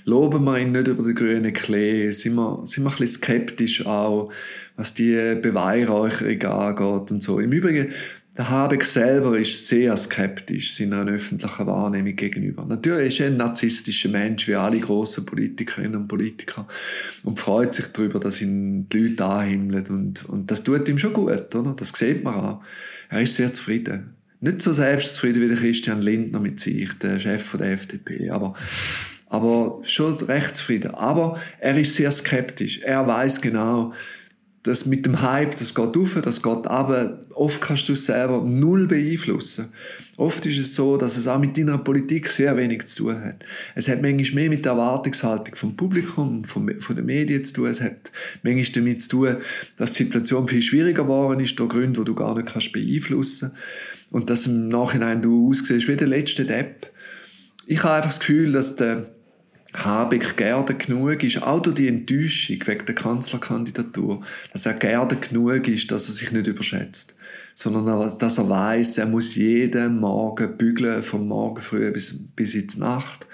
loben 0.05 0.43
wir 0.43 0.59
ihn 0.59 0.71
nicht 0.71 0.87
über 0.87 1.03
den 1.03 1.15
grünen 1.15 1.51
Klee, 1.51 2.11
sind 2.11 2.35
wir, 2.35 2.61
sind 2.65 2.83
wir 2.83 2.91
ein 2.91 2.97
bisschen 2.97 3.21
skeptisch 3.21 3.85
auch, 3.87 4.31
was 4.75 4.93
die 4.93 5.35
Beweihräucherung 5.41 6.43
angeht 6.43 7.11
und 7.11 7.23
so. 7.23 7.39
Im 7.39 7.51
Übrigen, 7.51 7.91
der 8.37 8.49
Habeck 8.49 8.83
selber 8.83 9.37
ist 9.39 9.67
sehr 9.67 9.95
skeptisch 9.95 10.75
seiner 10.75 11.05
öffentlichen 11.05 11.67
Wahrnehmung 11.67 12.15
gegenüber. 12.17 12.65
Natürlich 12.65 13.13
ist 13.13 13.19
er 13.21 13.27
ein 13.27 13.37
narzisstischer 13.37 14.09
Mensch, 14.09 14.47
wie 14.47 14.55
alle 14.55 14.79
grossen 14.79 15.25
Politikerinnen 15.25 15.95
und 15.95 16.07
Politiker, 16.09 16.67
und 17.23 17.39
freut 17.39 17.73
sich 17.73 17.87
darüber, 17.87 18.19
dass 18.19 18.41
ihn 18.41 18.89
die 18.89 19.07
Leute 19.07 19.25
anhimmeln. 19.25 19.85
Und, 19.87 20.25
und 20.25 20.51
das 20.51 20.63
tut 20.63 20.87
ihm 20.89 20.97
schon 20.97 21.13
gut, 21.13 21.55
oder? 21.55 21.75
Das 21.77 21.89
sieht 21.89 22.23
man 22.25 22.35
auch. 22.35 22.63
Er 23.09 23.21
ist 23.21 23.35
sehr 23.35 23.53
zufrieden. 23.53 24.15
Nicht 24.41 24.61
so 24.61 24.73
selbstzufrieden 24.73 25.41
wie 25.41 25.47
der 25.47 25.57
Christian 25.57 26.01
Lindner 26.01 26.41
mit 26.41 26.59
sich, 26.59 26.93
der 26.99 27.19
Chef 27.19 27.55
der 27.57 27.71
FDP, 27.71 28.29
aber, 28.31 28.53
aber 29.27 29.79
schon 29.83 30.13
recht 30.15 30.57
zufrieden. 30.57 30.91
Aber 30.93 31.39
er 31.59 31.77
ist 31.77 31.95
sehr 31.95 32.11
skeptisch. 32.11 32.79
Er 32.79 33.07
weiß 33.07 33.39
genau, 33.39 33.93
das 34.65 34.87
mit 34.87 35.05
dem 35.05 35.21
Hype, 35.21 35.55
das 35.55 35.75
geht 35.75 35.95
auf, 35.95 36.19
das 36.23 36.41
geht 36.41 36.67
ab. 36.67 37.19
Oft 37.35 37.61
kannst 37.61 37.87
du 37.87 37.93
es 37.93 38.07
selber 38.07 38.41
null 38.43 38.87
beeinflussen. 38.87 39.71
Oft 40.17 40.45
ist 40.47 40.57
es 40.57 40.73
so, 40.73 40.97
dass 40.97 41.17
es 41.17 41.27
auch 41.27 41.37
mit 41.37 41.55
deiner 41.55 41.77
Politik 41.77 42.29
sehr 42.29 42.57
wenig 42.57 42.85
zu 42.85 43.03
tun 43.03 43.23
hat. 43.23 43.45
Es 43.75 43.87
hat 43.87 44.01
manchmal 44.01 44.33
mehr 44.33 44.49
mit 44.49 44.65
der 44.65 44.71
Erwartungshaltung 44.71 45.53
vom 45.55 45.75
Publikum, 45.75 46.43
von, 46.45 46.81
von 46.81 46.95
den 46.95 47.05
Medien 47.05 47.43
zu 47.43 47.53
tun. 47.53 47.67
Es 47.67 47.79
hat 47.79 48.11
manchmal 48.41 48.83
damit 48.83 49.03
zu 49.03 49.09
tun, 49.09 49.35
dass 49.77 49.93
die 49.93 50.03
Situation 50.03 50.47
viel 50.47 50.63
schwieriger 50.63 51.03
geworden 51.03 51.41
ist, 51.41 51.59
durch 51.59 51.69
Gründe, 51.69 51.99
die 51.99 52.05
du 52.05 52.15
gar 52.15 52.33
nicht 52.35 52.47
kannst 52.47 52.71
beeinflussen 52.71 53.51
kannst. 53.51 54.13
Und 54.13 54.29
dass 54.31 54.47
im 54.47 54.69
Nachhinein 54.69 55.21
du 55.21 55.49
aussiehst 55.49 55.87
wie 55.87 55.95
der 55.95 56.07
letzte 56.07 56.45
Depp. 56.45 56.87
Ich 57.67 57.83
habe 57.83 57.95
einfach 57.95 58.09
das 58.09 58.19
Gefühl, 58.19 58.51
dass 58.51 58.75
der 58.77 59.14
Habeck 59.83 60.37
gerne 60.37 60.75
genug 60.75 61.23
ist, 61.23 61.41
auch 61.41 61.61
durch 61.61 61.75
die 61.75 61.87
Enttäuschung 61.87 62.57
wegen 62.65 62.85
der 62.85 62.95
Kanzlerkandidatur, 62.95 64.21
dass 64.53 64.65
er 64.65 64.73
gerne 64.73 65.15
genug 65.15 65.67
ist, 65.67 65.91
dass 65.91 66.07
er 66.07 66.13
sich 66.13 66.31
nicht 66.31 66.47
überschätzt, 66.47 67.15
sondern 67.55 68.17
dass 68.17 68.37
er 68.37 68.49
weiß, 68.49 68.97
er 68.99 69.07
muss 69.07 69.35
jeden 69.35 69.99
Morgen 69.99 70.57
bügeln, 70.57 71.03
vom 71.03 71.27
Morgen 71.27 71.61
früh 71.61 71.91
bis, 71.91 72.31
bis 72.35 72.55
in 72.55 72.67
die 72.67 72.79
Nacht 72.79 73.25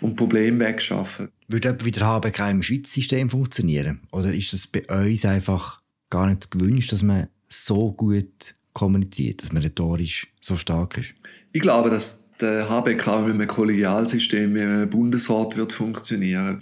und 0.00 0.16
Probleme 0.16 0.64
wegschaffen. 0.64 1.28
Würde 1.48 1.68
etwa 1.68 1.84
wieder 1.84 2.06
Habeck 2.06 2.40
auch 2.40 2.50
im 2.50 2.62
Schweizer 2.62 2.92
System 2.92 3.28
funktionieren? 3.28 4.00
Oder 4.12 4.34
ist 4.34 4.52
es 4.52 4.66
bei 4.66 4.84
uns 4.88 5.24
einfach 5.24 5.80
gar 6.10 6.28
nicht 6.28 6.50
gewünscht, 6.50 6.92
dass 6.92 7.02
man 7.02 7.28
so 7.48 7.92
gut 7.92 8.54
kommuniziert, 8.72 9.42
dass 9.42 9.52
man 9.52 9.62
rhetorisch 9.62 10.26
so 10.40 10.56
stark 10.56 10.98
ist? 10.98 11.14
Ich 11.52 11.60
glaube, 11.60 11.88
dass 11.88 12.25
der 12.40 12.68
HBK 12.68 13.22
mit 13.22 13.34
einem 13.34 13.46
Kollegialsystem, 13.46 14.52
mit 14.52 14.62
einem 14.62 14.90
Bundesrat 14.90 15.56
wird 15.56 15.72
funktionieren. 15.72 16.60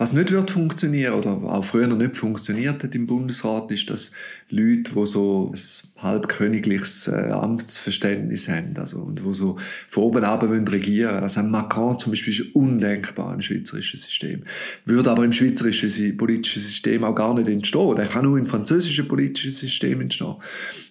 Was 0.00 0.14
nicht 0.14 0.32
wird 0.32 0.50
funktionieren 0.50 1.12
oder 1.12 1.32
auch 1.32 1.62
früher 1.62 1.86
noch 1.86 1.98
nicht 1.98 2.16
funktioniert 2.16 2.82
hat 2.82 2.94
im 2.94 3.06
Bundesrat, 3.06 3.70
ist, 3.70 3.90
dass 3.90 4.12
Leute, 4.48 4.92
die 4.94 5.06
so 5.06 5.52
ein 5.52 6.02
halbkönigliches 6.02 7.08
äh, 7.08 7.32
Amtsverständnis 7.32 8.48
haben, 8.48 8.72
also, 8.78 9.00
und 9.00 9.18
die 9.18 9.34
so 9.34 9.58
von 9.90 10.04
oben 10.04 10.24
ab 10.24 10.42
regieren 10.42 11.12
wollen. 11.12 11.22
Also 11.22 11.42
Macron 11.42 11.98
zum 11.98 12.12
Beispiel 12.12 12.32
ist 12.32 12.54
undenkbar 12.54 13.34
im 13.34 13.42
schweizerischen 13.42 14.00
System. 14.00 14.44
Würde 14.86 15.10
aber 15.10 15.22
im 15.22 15.34
schweizerischen 15.34 16.16
politischen 16.16 16.62
System 16.62 17.04
auch 17.04 17.14
gar 17.14 17.34
nicht 17.34 17.48
entstehen. 17.48 17.94
Der 17.94 18.06
kann 18.06 18.24
nur 18.24 18.38
im 18.38 18.46
französischen 18.46 19.06
politischen 19.06 19.50
System 19.50 20.00
entstehen. 20.00 20.36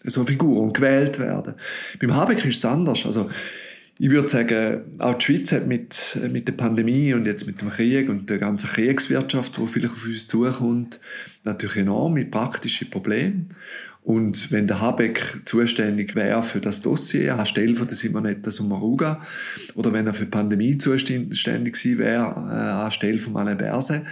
So 0.03 0.23
Figuren 0.23 0.71
gewählt 0.71 1.17
werden. 1.17 1.55
Beim 1.99 2.13
Habeck 2.13 2.45
ist 2.45 2.57
es 2.57 2.65
anders. 2.65 3.07
Also, 3.07 3.27
ich 4.01 4.09
würde 4.09 4.29
sagen, 4.29 4.81
auch 4.97 5.15
die 5.15 5.25
Schweiz 5.25 5.51
hat 5.51 5.67
mit, 5.67 6.17
mit 6.31 6.47
der 6.47 6.53
Pandemie 6.53 7.13
und 7.13 7.25
jetzt 7.25 7.45
mit 7.45 7.59
dem 7.59 7.69
Krieg 7.69 8.07
und 8.07 8.29
der 8.29 8.38
ganzen 8.38 8.69
Kriegswirtschaft, 8.69 9.57
die 9.57 9.67
vielleicht 9.67 9.93
auf 9.93 10.05
uns 10.05 10.25
zukommt, 10.25 11.01
natürlich 11.43 11.75
enorme 11.75 12.23
praktische 12.23 12.85
Probleme. 12.85 13.47
Und 14.01 14.53
wenn 14.53 14.67
der 14.67 14.79
Habeck 14.79 15.41
zuständig 15.43 16.15
wäre 16.15 16.41
für 16.43 16.62
das 16.62 16.81
Dossier, 16.81 17.38
anstelle 17.38 17.75
von 17.75 17.88
der 17.88 17.97
Simonetta 17.97 18.49
Sommaruga, 18.49 19.21
oder 19.75 19.91
wenn 19.91 20.07
er 20.07 20.13
für 20.13 20.23
die 20.23 20.31
Pandemie 20.31 20.77
zuständig 20.77 21.73
gewesen 21.73 21.97
wäre, 21.97 22.23
äh, 22.49 22.83
anstelle 22.85 23.19
von 23.19 23.35
Alain 23.35 23.57
Berset, 23.57 24.03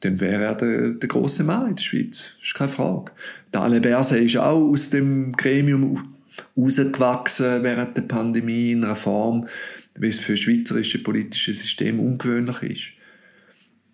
dann 0.00 0.18
wäre 0.18 0.42
er 0.42 0.54
der, 0.56 0.90
der 0.94 1.08
große 1.08 1.44
Mann 1.44 1.70
in 1.70 1.76
der 1.76 1.82
Schweiz. 1.84 2.34
Das 2.38 2.48
ist 2.48 2.54
keine 2.54 2.70
Frage. 2.70 3.12
Der 3.54 3.60
Alain 3.60 3.82
Berset 3.82 4.24
ist 4.24 4.36
auch 4.36 4.68
aus 4.68 4.90
dem 4.90 5.32
Gremium 5.32 6.17
rausgewachsen 6.56 7.62
während 7.62 7.96
der 7.96 8.02
Pandemie 8.02 8.72
in 8.72 8.84
einer 8.84 8.96
Form, 8.96 9.48
wie 9.94 10.08
es 10.08 10.18
für 10.18 10.32
das 10.32 10.40
schweizerische 10.40 11.02
politische 11.02 11.52
System 11.52 12.00
ungewöhnlich 12.00 12.62
ist. 12.62 12.98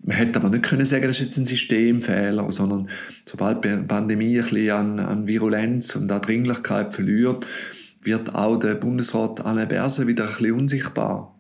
Man 0.07 0.19
hätte 0.19 0.39
aber 0.39 0.51
nicht 0.51 0.65
können 0.65 0.85
sagen, 0.85 1.07
das 1.07 1.19
ist 1.19 1.27
jetzt 1.27 1.39
ein 1.39 1.47
Systemfehler, 1.47 2.53
sondern 2.53 2.91
sobald 3.25 3.65
die 3.65 3.75
Pandemie 3.89 4.39
ein 4.39 4.43
bisschen 4.43 4.71
an, 4.71 5.01
an 5.01 5.27
Virulenz 5.27 5.97
und 5.97 6.13
an 6.13 6.21
Dringlichkeit 6.21 6.93
verliert, 6.93 7.47
wird 8.03 8.35
auch 8.35 8.59
der 8.59 8.75
Bundesrat 8.75 9.41
Alain 9.47 9.67
Berset 9.67 10.07
wieder 10.07 10.25
ein 10.25 10.37
bisschen 10.37 10.53
unsichtbar. 10.53 11.35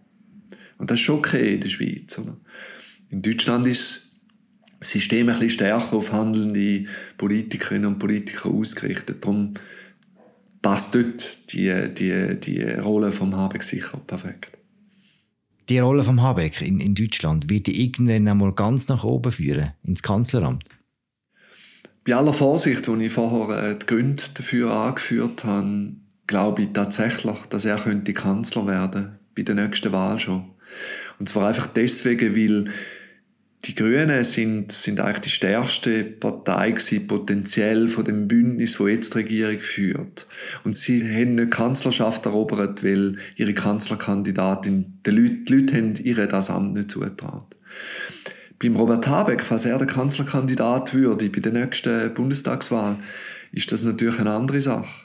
Und 0.78 0.90
das 0.90 0.98
ist 0.98 1.04
schon 1.04 1.18
okay 1.18 1.54
in 1.54 1.60
der 1.60 1.68
Schweiz. 1.68 2.18
Oder? 2.18 2.38
In 3.10 3.20
Deutschland 3.20 3.66
ist 3.66 4.16
das 4.80 4.90
System 4.90 5.28
ein 5.28 5.34
bisschen 5.34 5.50
stärker 5.50 5.96
auf 5.96 6.12
handelnde 6.12 6.86
Politikerinnen 7.18 7.86
und 7.86 7.98
Politiker 7.98 8.48
ausgerichtet. 8.48 9.22
Darum 9.22 9.54
passt 10.64 10.94
dort 10.94 11.52
die, 11.52 11.70
die, 11.94 12.40
die 12.40 12.62
Rolle 12.62 13.12
vom 13.12 13.36
Habeck 13.36 13.62
sicher 13.62 14.00
perfekt. 14.06 14.56
Die 15.68 15.78
Rolle 15.78 16.02
vom 16.02 16.22
Habeck 16.22 16.62
in, 16.62 16.80
in 16.80 16.94
Deutschland 16.94 17.50
wird 17.50 17.66
die 17.66 17.84
irgendwann 17.84 18.26
einmal 18.26 18.52
ganz 18.52 18.88
nach 18.88 19.04
oben 19.04 19.30
führen, 19.30 19.72
ins 19.82 20.02
Kanzleramt? 20.02 20.64
Bei 22.06 22.14
aller 22.14 22.32
Vorsicht, 22.32 22.86
die 22.86 23.04
ich 23.04 23.12
vorher 23.12 23.62
äh, 23.62 23.78
die 23.78 23.84
Gründe 23.84 24.22
dafür 24.32 24.70
angeführt 24.70 25.44
habe, 25.44 25.92
glaube 26.26 26.62
ich 26.62 26.68
tatsächlich, 26.72 27.38
dass 27.50 27.66
er 27.66 27.76
könnte 27.76 28.14
Kanzler 28.14 28.66
werden 28.66 29.18
bei 29.36 29.42
der 29.42 29.54
nächsten 29.56 29.92
Wahl 29.92 30.18
schon. 30.18 30.44
Und 31.18 31.28
zwar 31.28 31.48
einfach 31.48 31.66
deswegen, 31.66 32.34
weil 32.34 32.72
die 33.64 33.74
Grünen 33.74 34.22
sind, 34.24 34.72
sind 34.72 35.00
eigentlich 35.00 35.20
die 35.20 35.30
stärkste 35.30 36.04
Partei 36.04 36.72
gewesen, 36.72 37.06
potenziell 37.06 37.88
von 37.88 38.04
dem 38.04 38.28
Bündnis, 38.28 38.78
wo 38.78 38.88
jetzt 38.88 39.14
die 39.14 39.18
Regierung 39.18 39.60
führt. 39.60 40.26
Und 40.64 40.76
sie 40.76 41.02
haben 41.02 41.36
nicht 41.36 41.50
Kanzlerschaft 41.50 42.26
erobert, 42.26 42.84
weil 42.84 43.16
ihre 43.36 43.54
Kanzlerkandidatin, 43.54 45.00
die 45.06 45.10
Leute, 45.10 45.34
die 45.48 45.54
Leute 45.54 45.76
haben 45.76 45.94
ihr 45.96 46.26
das 46.26 46.50
Amt 46.50 46.74
nicht 46.74 46.90
zugetraut. 46.90 47.54
Beim 48.58 48.76
Robert 48.76 49.06
Habeck, 49.06 49.42
falls 49.42 49.64
er 49.64 49.78
der 49.78 49.86
Kanzlerkandidat 49.86 50.94
würde 50.94 51.28
bei 51.28 51.40
der 51.40 51.52
nächsten 51.52 52.12
Bundestagswahl, 52.14 52.96
ist 53.52 53.72
das 53.72 53.84
natürlich 53.84 54.18
eine 54.18 54.32
andere 54.32 54.60
Sache. 54.60 55.03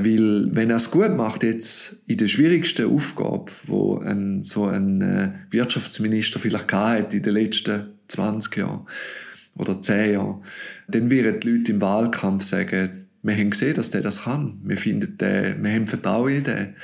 Weil, 0.00 0.54
wenn 0.54 0.70
er 0.70 0.76
es 0.76 0.92
gut 0.92 1.16
macht, 1.16 1.42
jetzt 1.42 2.04
in 2.06 2.18
der 2.18 2.28
schwierigsten 2.28 2.86
Aufgabe, 2.86 3.50
wo 3.66 3.98
ein, 3.98 4.44
so 4.44 4.66
ein 4.66 5.02
äh, 5.02 5.32
Wirtschaftsminister 5.50 6.38
vielleicht 6.38 6.72
hat 6.72 7.14
in 7.14 7.22
den 7.24 7.34
letzten 7.34 7.88
20 8.06 8.56
Jahren 8.58 8.86
oder 9.56 9.82
10 9.82 10.12
Jahren, 10.12 10.44
dann 10.86 11.10
werden 11.10 11.40
die 11.40 11.50
Leute 11.50 11.72
im 11.72 11.80
Wahlkampf 11.80 12.44
sagen, 12.44 13.08
wir 13.24 13.34
haben 13.34 13.50
gesehen, 13.50 13.74
dass 13.74 13.90
der 13.90 14.02
das 14.02 14.22
kann. 14.22 14.60
Wir, 14.62 14.76
finden 14.76 15.18
den, 15.18 15.64
wir 15.64 15.72
haben 15.72 15.88
Vertrauen 15.88 16.32
in 16.32 16.44
den. 16.44 16.76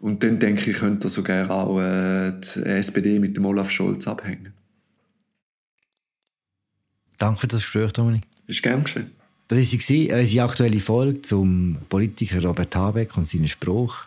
Und 0.00 0.22
dann 0.22 0.38
denke 0.38 0.70
ich, 0.70 0.76
könnte 0.76 1.08
er 1.08 1.10
sogar 1.10 1.50
auch 1.50 1.80
äh, 1.80 2.30
die 2.38 2.62
SPD 2.64 3.18
mit 3.18 3.36
dem 3.36 3.44
Olaf 3.44 3.72
Scholz 3.72 4.06
abhängen. 4.06 4.52
Danke 7.18 7.40
für 7.40 7.48
das 7.48 7.62
Gespräch, 7.62 7.92
Dominik. 7.92 8.22
Ist 8.46 8.62
gern 8.62 8.84
geschehen. 8.84 9.10
Das 9.52 9.58
war 9.58 10.18
unsere 10.18 10.44
aktuelle 10.44 10.80
Folge 10.80 11.20
zum 11.20 11.76
Politiker 11.90 12.42
Robert 12.42 12.74
Habeck 12.74 13.14
und 13.18 13.28
seinen 13.28 13.48
Spruch. 13.48 14.06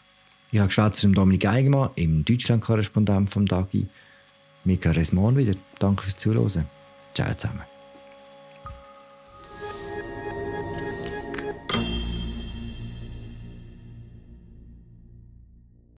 Ich 0.51 0.57
habe 0.57 0.69
geschwätzt 0.69 1.03
mit 1.03 1.15
Dominik 1.15 1.45
Eigenmann, 1.45 1.91
im 1.93 2.25
Deutschland-Korrespondent 2.25 3.29
vom 3.29 3.45
Dagi. 3.45 3.85
Mika 4.63 4.89
Resmon 4.89 5.37
wieder. 5.37 5.53
Danke 5.77 6.01
fürs 6.01 6.17
Zuhören. 6.17 6.65
Ciao 7.13 7.31
zusammen. 7.35 7.74